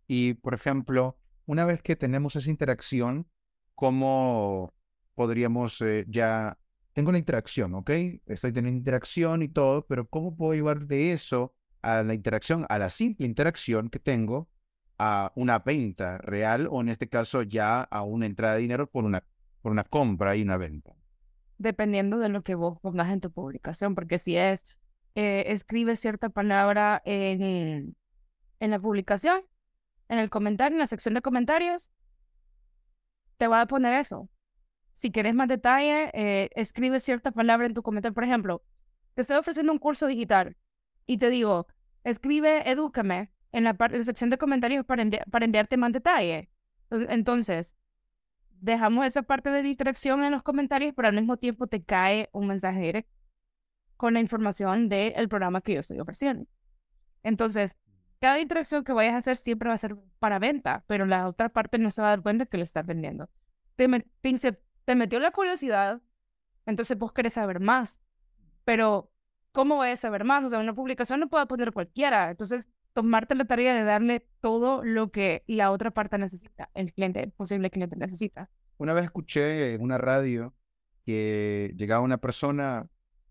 Y, 0.07 0.35
por 0.35 0.55
ejemplo, 0.55 1.19
una 1.47 1.65
vez 1.65 1.83
que 1.83 1.95
tenemos 1.95 2.37
esa 2.37 2.51
interacción, 2.51 3.29
¿cómo 3.75 4.75
podríamos 5.15 5.81
eh, 5.83 6.05
ya... 6.09 6.59
Tengo 6.95 7.11
la 7.11 7.19
interacción, 7.19 7.75
¿ok? 7.75 7.91
Estoy 8.27 8.53
teniendo 8.53 8.79
interacción 8.79 9.43
y 9.43 9.49
todo, 9.49 9.85
pero 9.87 10.09
¿cómo 10.09 10.37
puedo 10.37 10.55
llevar 10.55 10.87
de 10.87 11.13
eso 11.13 11.53
a 11.83 12.05
la 12.05 12.15
interacción, 12.15 12.65
a 12.69 12.79
la 12.79 12.89
simple 12.89 13.27
interacción 13.27 13.91
que 13.91 13.99
tengo, 13.99 14.49
a 14.97 15.33
una 15.35 15.59
venta 15.59 16.19
real 16.19 16.69
o 16.71 16.81
en 16.81 16.89
este 16.89 17.09
caso 17.09 17.43
ya 17.43 17.83
a 17.83 18.03
una 18.03 18.27
entrada 18.27 18.55
de 18.55 18.61
dinero 18.61 18.89
por 18.89 19.05
una, 19.05 19.25
por 19.61 19.73
una 19.73 19.83
compra 19.83 20.37
y 20.37 20.43
una 20.43 20.57
venta? 20.57 20.95
Dependiendo 21.59 22.19
de 22.19 22.29
lo 22.29 22.43
que 22.43 22.55
vos 22.55 22.79
pongas 22.81 23.11
en 23.11 23.21
tu 23.21 23.33
publicación, 23.33 23.97
porque 23.97 24.21
si 24.21 24.37
es 24.37 24.79
eh, 25.17 25.45
escribe 25.49 25.97
cierta 25.97 26.29
palabra 26.29 27.03
en, 27.05 27.97
en 28.61 28.71
la 28.71 28.79
publicación, 28.79 29.43
en 30.09 30.21
el 30.21 30.31
comentario, 30.31 30.77
en 30.77 30.81
la 30.81 30.87
sección 30.87 31.15
de 31.15 31.23
comentarios, 31.23 31.91
te 33.37 33.49
va 33.49 33.63
a 33.63 33.67
poner 33.67 33.95
eso. 33.95 34.29
Si 34.95 35.11
quieres 35.11 35.35
más 35.35 35.49
detalle, 35.49 36.11
eh, 36.15 36.51
escribe 36.55 37.01
cierta 37.01 37.33
palabra 37.33 37.67
en 37.67 37.75
tu 37.75 37.83
comentario. 37.83 38.15
Por 38.15 38.25
ejemplo, 38.25 38.63
te 39.15 39.23
estoy 39.23 39.37
ofreciendo 39.37 39.73
un 39.73 39.79
curso 39.79 40.07
digital 40.07 40.57
y 41.07 41.19
te 41.19 41.31
digo, 41.31 41.67
escribe 42.05 42.71
edúcame 42.71 43.31
en 43.53 43.65
la, 43.65 43.77
en 43.79 43.99
la 43.99 44.05
sección 44.05 44.31
de 44.31 44.39
comentarios 44.39 44.87
para, 44.87 45.05
para 45.31 45.45
enviarte 45.45 45.77
más 45.77 45.93
detalle. 45.93 46.49
Entonces, 46.91 47.77
dejamos 48.61 49.05
esa 49.05 49.23
parte 49.23 49.51
de 49.51 49.63
la 49.63 49.69
interacción 49.69 50.23
en 50.23 50.33
los 50.33 50.43
comentarios, 50.43 50.95
pero 50.97 51.09
al 51.09 51.15
mismo 51.15 51.37
tiempo 51.37 51.67
te 51.67 51.83
cae 51.83 52.31
un 52.33 52.47
mensaje 52.47 52.81
directo 52.81 53.13
con 53.97 54.15
la 54.15 54.21
información 54.21 54.89
del 54.89 55.29
programa 55.29 55.61
que 55.61 55.75
yo 55.75 55.81
estoy 55.81 56.01
ofreciendo. 56.01 56.47
Entonces, 57.23 57.77
cada 58.21 58.41
interacción 58.41 58.85
que 58.85 58.93
vayas 58.93 59.15
a 59.15 59.19
hacer 59.19 59.37
siempre 59.37 59.69
va 59.69 59.75
a 59.75 59.79
ser 59.79 59.97
para 60.19 60.39
venta, 60.39 60.85
pero 60.87 61.05
la 61.05 61.27
otra 61.27 61.49
parte 61.49 61.79
no 61.79 61.91
se 61.91 62.01
va 62.01 62.09
a 62.09 62.11
dar 62.11 62.23
cuenta 62.23 62.47
que 62.47 62.57
lo 62.57 62.63
estás 62.63 62.87
vendiendo. 62.87 63.29
Te, 63.77 63.89
te, 64.21 64.29
metió 64.95 65.19
la 65.21 65.31
curiosidad, 65.31 66.03
entonces 66.67 66.99
vos 66.99 67.13
querés 67.13 67.35
saber 67.35 67.61
más. 67.61 68.01
Pero, 68.65 69.11
¿cómo 69.53 69.77
voy 69.77 69.91
a 69.91 69.97
saber 69.97 70.25
más? 70.25 70.45
O 70.45 70.51
sea, 70.51 70.59
una 70.59 70.75
publicación 70.75 71.21
no 71.21 71.29
puede 71.29 71.47
poner 71.47 71.73
cualquiera. 71.73 72.31
Entonces, 72.31 72.69
tomarte 72.93 73.35
la 73.35 73.45
tarea 73.45 73.75
de 73.75 73.83
darle 73.83 74.27
todo 74.41 74.83
lo 74.85 75.11
que 75.11 75.45
la 75.47 75.71
otra 75.71 75.91
parte 75.91 76.17
necesita, 76.17 76.71
el 76.75 76.93
cliente, 76.93 77.23
el 77.23 77.33
posible 77.33 77.71
cliente 77.71 77.97
necesita. 77.97 78.51
Una 78.79 78.93
vez 78.93 79.05
escuché 79.05 79.75
en 79.75 79.83
una 79.83 79.99
radio 79.99 80.55
que 81.05 81.75
llegaba 81.77 82.03
una 82.03 82.19
persona 82.19 82.89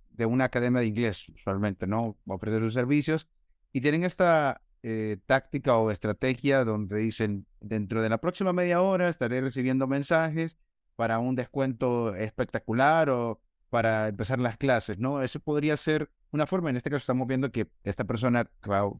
de 0.09 0.25
una 0.25 0.45
academia 0.45 0.81
de 0.81 0.87
inglés, 0.87 1.27
usualmente, 1.29 1.87
¿no? 1.87 2.17
Ofrecer 2.27 2.59
sus 2.59 2.73
servicios 2.73 3.27
y 3.71 3.81
tienen 3.81 4.03
esta 4.03 4.61
eh, 4.83 5.17
táctica 5.25 5.77
o 5.77 5.89
estrategia 5.89 6.63
donde 6.65 6.97
dicen, 6.97 7.47
dentro 7.61 8.01
de 8.01 8.09
la 8.09 8.19
próxima 8.19 8.53
media 8.53 8.81
hora 8.81 9.09
estaré 9.09 9.41
recibiendo 9.41 9.87
mensajes 9.87 10.57
para 10.95 11.19
un 11.19 11.35
descuento 11.35 12.15
espectacular 12.15 13.09
o 13.09 13.41
para 13.69 14.07
empezar 14.07 14.39
las 14.39 14.57
clases, 14.57 14.99
¿no? 14.99 15.23
Eso 15.23 15.39
podría 15.39 15.75
ser 15.77 16.11
una 16.31 16.45
forma. 16.45 16.69
En 16.69 16.77
este 16.77 16.89
caso 16.89 17.01
estamos 17.01 17.27
viendo 17.27 17.51
que 17.51 17.67
esta 17.83 18.03
persona 18.03 18.49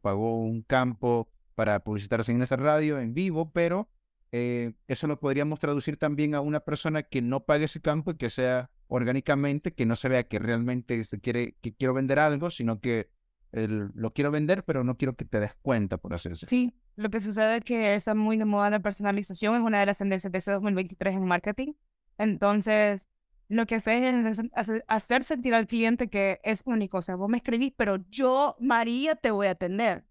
pagó 0.02 0.40
un 0.40 0.62
campo 0.62 1.28
para 1.54 1.80
publicitarse 1.80 2.32
en 2.32 2.42
esa 2.42 2.56
radio 2.56 2.98
en 2.98 3.14
vivo, 3.14 3.52
pero 3.52 3.88
eh, 4.32 4.72
eso 4.88 5.06
lo 5.06 5.20
podríamos 5.20 5.60
traducir 5.60 5.96
también 5.96 6.34
a 6.34 6.40
una 6.40 6.60
persona 6.60 7.04
que 7.04 7.22
no 7.22 7.44
pague 7.44 7.66
ese 7.66 7.80
campo 7.80 8.10
y 8.10 8.16
que 8.16 8.30
sea 8.30 8.70
orgánicamente, 8.88 9.72
que 9.72 9.86
no 9.86 9.94
se 9.94 10.08
vea 10.08 10.24
que 10.24 10.40
realmente 10.40 11.04
se 11.04 11.20
quiere, 11.20 11.56
que 11.60 11.72
quiero 11.74 11.94
vender 11.94 12.18
algo, 12.18 12.50
sino 12.50 12.80
que 12.80 13.10
lo 13.52 14.12
quiero 14.12 14.32
vender, 14.32 14.64
pero 14.64 14.82
no 14.82 14.96
quiero 14.96 15.14
que 15.14 15.24
te 15.24 15.38
des 15.38 15.54
cuenta, 15.62 15.98
por 15.98 16.10
decirlo. 16.10 16.36
Sí, 16.36 16.74
lo 16.96 17.10
que 17.10 17.20
sucede 17.20 17.58
es 17.58 17.64
que 17.64 17.94
está 17.94 18.14
muy 18.14 18.36
de 18.36 18.44
moda 18.44 18.70
la 18.70 18.80
personalización, 18.80 19.56
es 19.56 19.62
una 19.62 19.80
de 19.80 19.86
las 19.86 19.98
tendencias 19.98 20.30
de 20.30 20.38
ese 20.38 20.52
2023 20.52 21.14
en 21.14 21.24
marketing. 21.24 21.72
Entonces, 22.18 23.08
lo 23.48 23.66
que 23.66 23.76
haces 23.76 24.38
es 24.38 24.72
hacer 24.86 25.24
sentir 25.24 25.54
al 25.54 25.66
cliente 25.66 26.08
que 26.08 26.40
es 26.44 26.62
único. 26.64 26.98
O 26.98 27.02
sea, 27.02 27.16
vos 27.16 27.28
me 27.28 27.38
escribís, 27.38 27.72
pero 27.76 27.96
yo, 28.10 28.56
María, 28.60 29.16
te 29.16 29.30
voy 29.30 29.48
a 29.48 29.50
atender. 29.50 30.04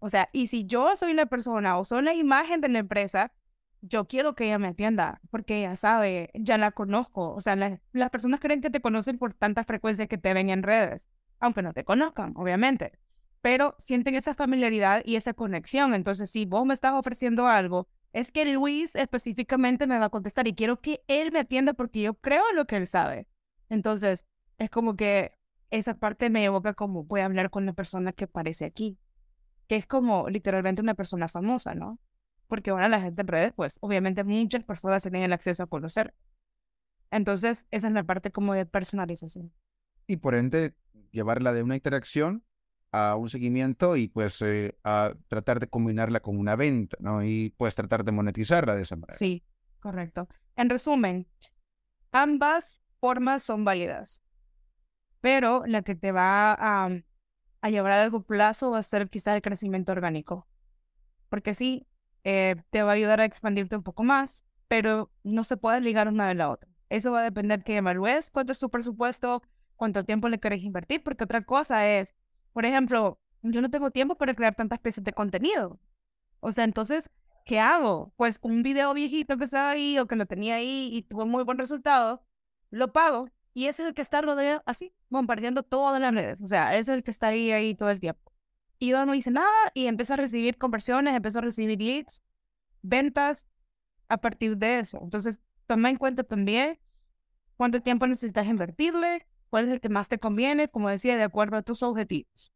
O 0.00 0.08
sea, 0.08 0.28
y 0.32 0.48
si 0.48 0.66
yo 0.66 0.96
soy 0.96 1.14
la 1.14 1.26
persona 1.26 1.78
o 1.78 1.84
soy 1.84 2.02
la 2.02 2.14
imagen 2.14 2.60
de 2.60 2.68
la 2.68 2.80
empresa, 2.80 3.32
yo 3.80 4.06
quiero 4.06 4.34
que 4.34 4.44
ella 4.44 4.58
me 4.58 4.68
atienda, 4.68 5.20
porque 5.30 5.58
ella 5.58 5.76
sabe, 5.76 6.30
ya 6.34 6.58
la 6.58 6.72
conozco. 6.72 7.32
O 7.34 7.40
sea, 7.40 7.56
las 7.56 8.10
personas 8.10 8.40
creen 8.40 8.60
que 8.60 8.70
te 8.70 8.80
conocen 8.80 9.18
por 9.18 9.34
tanta 9.34 9.64
frecuencia 9.64 10.06
que 10.06 10.18
te 10.18 10.34
ven 10.34 10.50
en 10.50 10.62
redes, 10.62 11.08
aunque 11.40 11.62
no 11.62 11.72
te 11.72 11.84
conozcan, 11.84 12.34
obviamente. 12.36 12.92
Pero 13.44 13.74
sienten 13.76 14.14
esa 14.14 14.32
familiaridad 14.32 15.02
y 15.04 15.16
esa 15.16 15.34
conexión. 15.34 15.92
Entonces, 15.92 16.30
si 16.30 16.46
vos 16.46 16.64
me 16.64 16.72
estás 16.72 16.94
ofreciendo 16.94 17.46
algo, 17.46 17.88
es 18.14 18.32
que 18.32 18.46
Luis 18.46 18.96
específicamente 18.96 19.86
me 19.86 19.98
va 19.98 20.06
a 20.06 20.08
contestar 20.08 20.48
y 20.48 20.54
quiero 20.54 20.80
que 20.80 21.04
él 21.08 21.30
me 21.30 21.40
atienda 21.40 21.74
porque 21.74 22.00
yo 22.00 22.14
creo 22.14 22.42
lo 22.54 22.64
que 22.64 22.76
él 22.76 22.86
sabe. 22.86 23.28
Entonces, 23.68 24.24
es 24.56 24.70
como 24.70 24.96
que 24.96 25.36
esa 25.68 25.98
parte 25.98 26.30
me 26.30 26.42
evoca 26.42 26.72
como 26.72 27.04
voy 27.04 27.20
a 27.20 27.26
hablar 27.26 27.50
con 27.50 27.66
la 27.66 27.74
persona 27.74 28.14
que 28.14 28.24
aparece 28.24 28.64
aquí, 28.64 28.96
que 29.68 29.76
es 29.76 29.86
como 29.86 30.30
literalmente 30.30 30.80
una 30.80 30.94
persona 30.94 31.28
famosa, 31.28 31.74
¿no? 31.74 31.98
porque 32.46 32.70
ahora 32.70 32.88
la 32.88 33.00
gente 33.00 33.22
en 33.22 33.28
redes, 33.28 33.52
pues 33.52 33.78
obviamente 33.82 34.24
muchas 34.24 34.64
personas 34.64 35.02
tienen 35.02 35.22
el 35.22 35.32
acceso 35.32 35.62
a 35.62 35.66
conocer. 35.66 36.14
Entonces, 37.10 37.66
esa 37.70 37.88
es 37.88 37.92
la 37.92 38.04
parte 38.04 38.30
como 38.30 38.54
de 38.54 38.64
personalización. 38.64 39.52
Y 40.06 40.16
por 40.18 40.34
ende, 40.34 40.74
llevarla 41.10 41.52
de 41.52 41.62
una 41.62 41.74
interacción 41.74 42.42
a 42.94 43.16
un 43.16 43.28
seguimiento 43.28 43.96
y 43.96 44.06
pues 44.06 44.40
eh, 44.42 44.78
a 44.84 45.14
tratar 45.26 45.58
de 45.58 45.66
combinarla 45.66 46.20
con 46.20 46.38
una 46.38 46.54
venta, 46.54 46.96
¿no? 47.00 47.24
Y 47.24 47.52
pues 47.56 47.74
tratar 47.74 48.04
de 48.04 48.12
monetizarla 48.12 48.76
de 48.76 48.82
esa 48.82 48.94
manera. 48.94 49.16
Sí, 49.16 49.42
correcto. 49.80 50.28
En 50.54 50.70
resumen, 50.70 51.26
ambas 52.12 52.80
formas 53.00 53.42
son 53.42 53.64
válidas, 53.64 54.22
pero 55.20 55.64
la 55.66 55.82
que 55.82 55.96
te 55.96 56.12
va 56.12 56.52
a, 56.52 56.88
a 57.60 57.70
llevar 57.70 57.90
a 57.90 57.96
largo 57.96 58.22
plazo 58.22 58.70
va 58.70 58.78
a 58.78 58.84
ser 58.84 59.10
quizá 59.10 59.34
el 59.34 59.42
crecimiento 59.42 59.90
orgánico. 59.90 60.46
Porque 61.28 61.52
sí, 61.52 61.88
eh, 62.22 62.54
te 62.70 62.84
va 62.84 62.92
a 62.92 62.94
ayudar 62.94 63.20
a 63.20 63.24
expandirte 63.24 63.74
un 63.74 63.82
poco 63.82 64.04
más, 64.04 64.44
pero 64.68 65.10
no 65.24 65.42
se 65.42 65.56
puede 65.56 65.80
ligar 65.80 66.06
una 66.06 66.28
de 66.28 66.36
la 66.36 66.48
otra. 66.48 66.70
Eso 66.90 67.10
va 67.10 67.22
a 67.22 67.24
depender 67.24 67.64
que 67.64 67.76
evalúes 67.76 68.30
cuánto 68.30 68.52
es 68.52 68.60
tu 68.60 68.70
presupuesto, 68.70 69.42
cuánto 69.74 70.04
tiempo 70.04 70.28
le 70.28 70.38
querés 70.38 70.62
invertir, 70.62 71.02
porque 71.02 71.24
otra 71.24 71.42
cosa 71.44 71.88
es, 71.88 72.14
por 72.54 72.64
ejemplo, 72.64 73.20
yo 73.42 73.60
no 73.60 73.70
tengo 73.70 73.90
tiempo 73.90 74.14
para 74.16 74.34
crear 74.34 74.54
tantas 74.54 74.78
piezas 74.78 75.04
de 75.04 75.12
contenido. 75.12 75.78
O 76.40 76.52
sea, 76.52 76.64
entonces, 76.64 77.10
¿qué 77.44 77.60
hago? 77.60 78.14
Pues 78.16 78.38
un 78.42 78.62
video 78.62 78.94
viejito 78.94 79.36
que 79.36 79.44
estaba 79.44 79.70
ahí 79.72 79.98
o 79.98 80.06
que 80.06 80.16
lo 80.16 80.24
tenía 80.24 80.54
ahí 80.56 80.88
y 80.92 81.02
tuvo 81.02 81.26
muy 81.26 81.44
buen 81.44 81.58
resultado, 81.58 82.24
lo 82.70 82.92
pago 82.92 83.28
y 83.54 83.66
ese 83.66 83.82
es 83.82 83.88
el 83.88 83.94
que 83.94 84.02
está 84.02 84.22
rodeado 84.22 84.62
así, 84.66 84.94
compartiendo 85.10 85.62
todas 85.62 86.00
las 86.00 86.14
redes. 86.14 86.40
O 86.40 86.46
sea, 86.46 86.76
es 86.76 86.88
el 86.88 87.02
que 87.02 87.10
está 87.10 87.28
ahí, 87.28 87.50
ahí 87.52 87.74
todo 87.74 87.90
el 87.90 88.00
tiempo. 88.00 88.32
Y 88.78 88.88
yo 88.88 89.04
no 89.04 89.14
hice 89.14 89.30
nada 89.30 89.50
y 89.74 89.86
empecé 89.86 90.14
a 90.14 90.16
recibir 90.16 90.56
conversiones, 90.56 91.14
empecé 91.14 91.38
a 91.38 91.42
recibir 91.42 91.80
leads, 91.80 92.22
ventas 92.82 93.46
a 94.08 94.18
partir 94.18 94.56
de 94.56 94.78
eso. 94.78 95.00
Entonces, 95.02 95.40
toma 95.66 95.90
en 95.90 95.96
cuenta 95.96 96.22
también 96.24 96.78
cuánto 97.56 97.80
tiempo 97.80 98.06
necesitas 98.06 98.46
invertirle, 98.46 99.26
cuál 99.54 99.68
es 99.68 99.72
el 99.72 99.80
que 99.80 99.88
más 99.88 100.08
te 100.08 100.18
conviene, 100.18 100.66
como 100.66 100.88
decía, 100.88 101.16
de 101.16 101.22
acuerdo 101.22 101.56
a 101.56 101.62
tus 101.62 101.84
objetivos. 101.84 102.52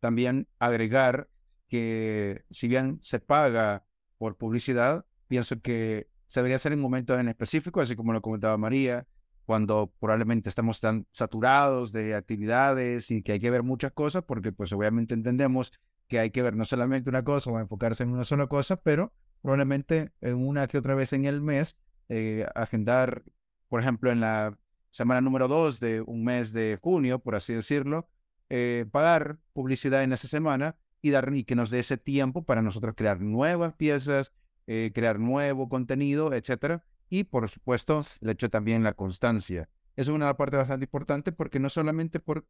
También 0.00 0.48
agregar 0.58 1.28
que 1.68 2.44
si 2.50 2.66
bien 2.66 2.98
se 3.02 3.20
paga 3.20 3.86
por 4.18 4.36
publicidad, 4.36 5.06
pienso 5.28 5.60
que 5.60 6.08
se 6.26 6.40
debería 6.40 6.56
hacer 6.56 6.72
en 6.72 6.80
momentos 6.80 7.20
en 7.20 7.28
específico, 7.28 7.80
así 7.80 7.94
como 7.94 8.12
lo 8.12 8.20
comentaba 8.20 8.56
María, 8.56 9.06
cuando 9.44 9.94
probablemente 10.00 10.48
estamos 10.48 10.80
tan 10.80 11.06
saturados 11.12 11.92
de 11.92 12.16
actividades 12.16 13.12
y 13.12 13.22
que 13.22 13.30
hay 13.30 13.38
que 13.38 13.50
ver 13.50 13.62
muchas 13.62 13.92
cosas, 13.92 14.24
porque 14.24 14.50
pues 14.50 14.72
obviamente 14.72 15.14
entendemos 15.14 15.72
que 16.08 16.18
hay 16.18 16.32
que 16.32 16.42
ver 16.42 16.56
no 16.56 16.64
solamente 16.64 17.08
una 17.10 17.22
cosa 17.22 17.52
o 17.52 17.60
enfocarse 17.60 18.02
en 18.02 18.10
una 18.10 18.24
sola 18.24 18.48
cosa, 18.48 18.74
pero 18.74 19.12
probablemente 19.40 20.10
en 20.20 20.34
una 20.34 20.66
que 20.66 20.78
otra 20.78 20.96
vez 20.96 21.12
en 21.12 21.26
el 21.26 21.42
mes, 21.42 21.76
eh, 22.08 22.44
agendar, 22.56 23.22
por 23.68 23.80
ejemplo, 23.80 24.10
en 24.10 24.18
la 24.18 24.58
semana 24.90 25.20
número 25.20 25.48
dos 25.48 25.80
de 25.80 26.00
un 26.02 26.24
mes 26.24 26.52
de 26.52 26.78
junio, 26.80 27.18
por 27.18 27.34
así 27.34 27.54
decirlo, 27.54 28.08
eh, 28.48 28.86
pagar 28.90 29.38
publicidad 29.52 30.02
en 30.02 30.12
esa 30.12 30.28
semana 30.28 30.76
y, 31.00 31.10
dar, 31.10 31.32
y 31.34 31.44
que 31.44 31.54
nos 31.54 31.70
dé 31.70 31.78
ese 31.78 31.96
tiempo 31.96 32.44
para 32.44 32.62
nosotros 32.62 32.94
crear 32.96 33.20
nuevas 33.20 33.74
piezas, 33.74 34.32
eh, 34.66 34.90
crear 34.94 35.18
nuevo 35.18 35.68
contenido, 35.68 36.32
etcétera. 36.32 36.84
Y 37.08 37.24
por 37.24 37.48
supuesto, 37.48 38.04
el 38.20 38.30
hecho 38.30 38.50
también 38.50 38.82
la 38.82 38.92
constancia. 38.92 39.68
Es 39.96 40.08
una 40.08 40.36
parte 40.36 40.56
bastante 40.56 40.84
importante 40.84 41.32
porque 41.32 41.58
no 41.58 41.68
solamente 41.68 42.20
por 42.20 42.46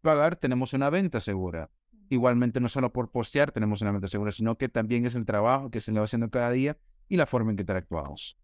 pagar 0.00 0.36
tenemos 0.36 0.72
una 0.72 0.90
venta 0.90 1.20
segura. 1.20 1.70
Igualmente, 2.10 2.60
no 2.60 2.68
solo 2.68 2.92
por 2.92 3.10
postear 3.10 3.52
tenemos 3.52 3.82
una 3.82 3.92
venta 3.92 4.08
segura, 4.08 4.32
sino 4.32 4.56
que 4.56 4.68
también 4.68 5.04
es 5.04 5.14
el 5.14 5.26
trabajo 5.26 5.70
que 5.70 5.80
se 5.80 5.92
le 5.92 5.98
va 5.98 6.04
haciendo 6.04 6.30
cada 6.30 6.50
día 6.50 6.78
y 7.08 7.16
la 7.16 7.26
forma 7.26 7.50
en 7.50 7.56
que 7.56 7.62
interactuamos. 7.62 8.38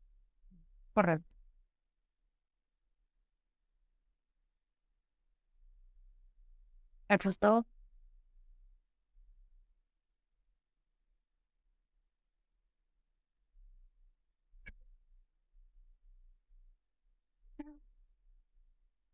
Correcto. 0.92 1.28
Eso 7.14 7.28
es 7.30 7.38
todo. 7.38 7.66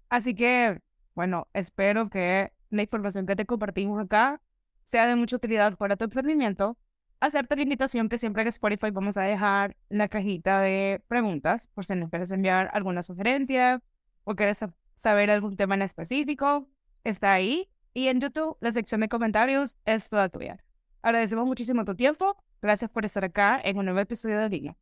Así 0.08 0.34
que, 0.34 0.80
bueno, 1.14 1.48
espero 1.54 2.10
que 2.10 2.52
la 2.70 2.82
información 2.82 3.26
que 3.26 3.36
te 3.36 3.46
compartimos 3.46 4.00
acá 4.02 4.40
sea 4.82 5.06
de 5.06 5.16
mucha 5.16 5.36
utilidad 5.36 5.76
para 5.76 5.96
tu 5.96 6.04
emprendimiento. 6.04 6.76
Acepta 7.20 7.54
la 7.56 7.62
invitación 7.62 8.08
que 8.08 8.18
siempre 8.18 8.42
en 8.42 8.48
Spotify 8.48 8.90
vamos 8.90 9.16
a 9.16 9.22
dejar 9.22 9.76
la 9.88 10.08
cajita 10.08 10.60
de 10.60 11.02
preguntas 11.08 11.68
por 11.68 11.84
si 11.84 11.94
nos 11.94 12.10
quieres 12.10 12.30
enviar 12.30 12.70
alguna 12.72 13.02
sugerencia 13.02 13.82
o 14.24 14.34
quieres 14.34 14.64
saber 14.94 15.30
algún 15.30 15.56
tema 15.56 15.74
en 15.74 15.82
específico. 15.82 16.68
Está 17.04 17.34
ahí. 17.34 17.69
Y 17.92 18.08
en 18.08 18.20
YouTube, 18.20 18.56
la 18.60 18.72
sección 18.72 19.00
de 19.00 19.08
comentarios 19.08 19.76
es 19.84 20.08
toda 20.08 20.28
tuya. 20.28 20.62
Agradecemos 21.02 21.46
muchísimo 21.46 21.84
tu 21.84 21.94
tiempo. 21.94 22.36
Gracias 22.62 22.90
por 22.90 23.04
estar 23.04 23.24
acá 23.24 23.60
en 23.62 23.78
un 23.78 23.86
nuevo 23.86 24.00
episodio 24.00 24.38
de 24.38 24.48
Línea. 24.48 24.76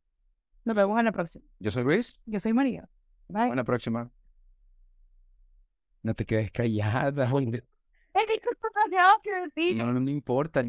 Nos 0.65 0.75
vemos 0.75 0.99
en 0.99 1.05
la 1.05 1.11
próxima. 1.11 1.45
Yo 1.59 1.71
soy 1.71 1.83
Luis. 1.83 2.19
Yo 2.25 2.39
soy 2.39 2.53
María. 2.53 2.89
Bye. 3.27 3.49
En 3.49 3.55
la 3.55 3.63
próxima. 3.63 4.11
No 6.03 6.13
te 6.13 6.25
quedes 6.25 6.51
callada. 6.51 7.27
no, 7.29 7.41
No, 9.85 9.93
no 9.93 10.01
me 10.01 10.11
importa. 10.11 10.63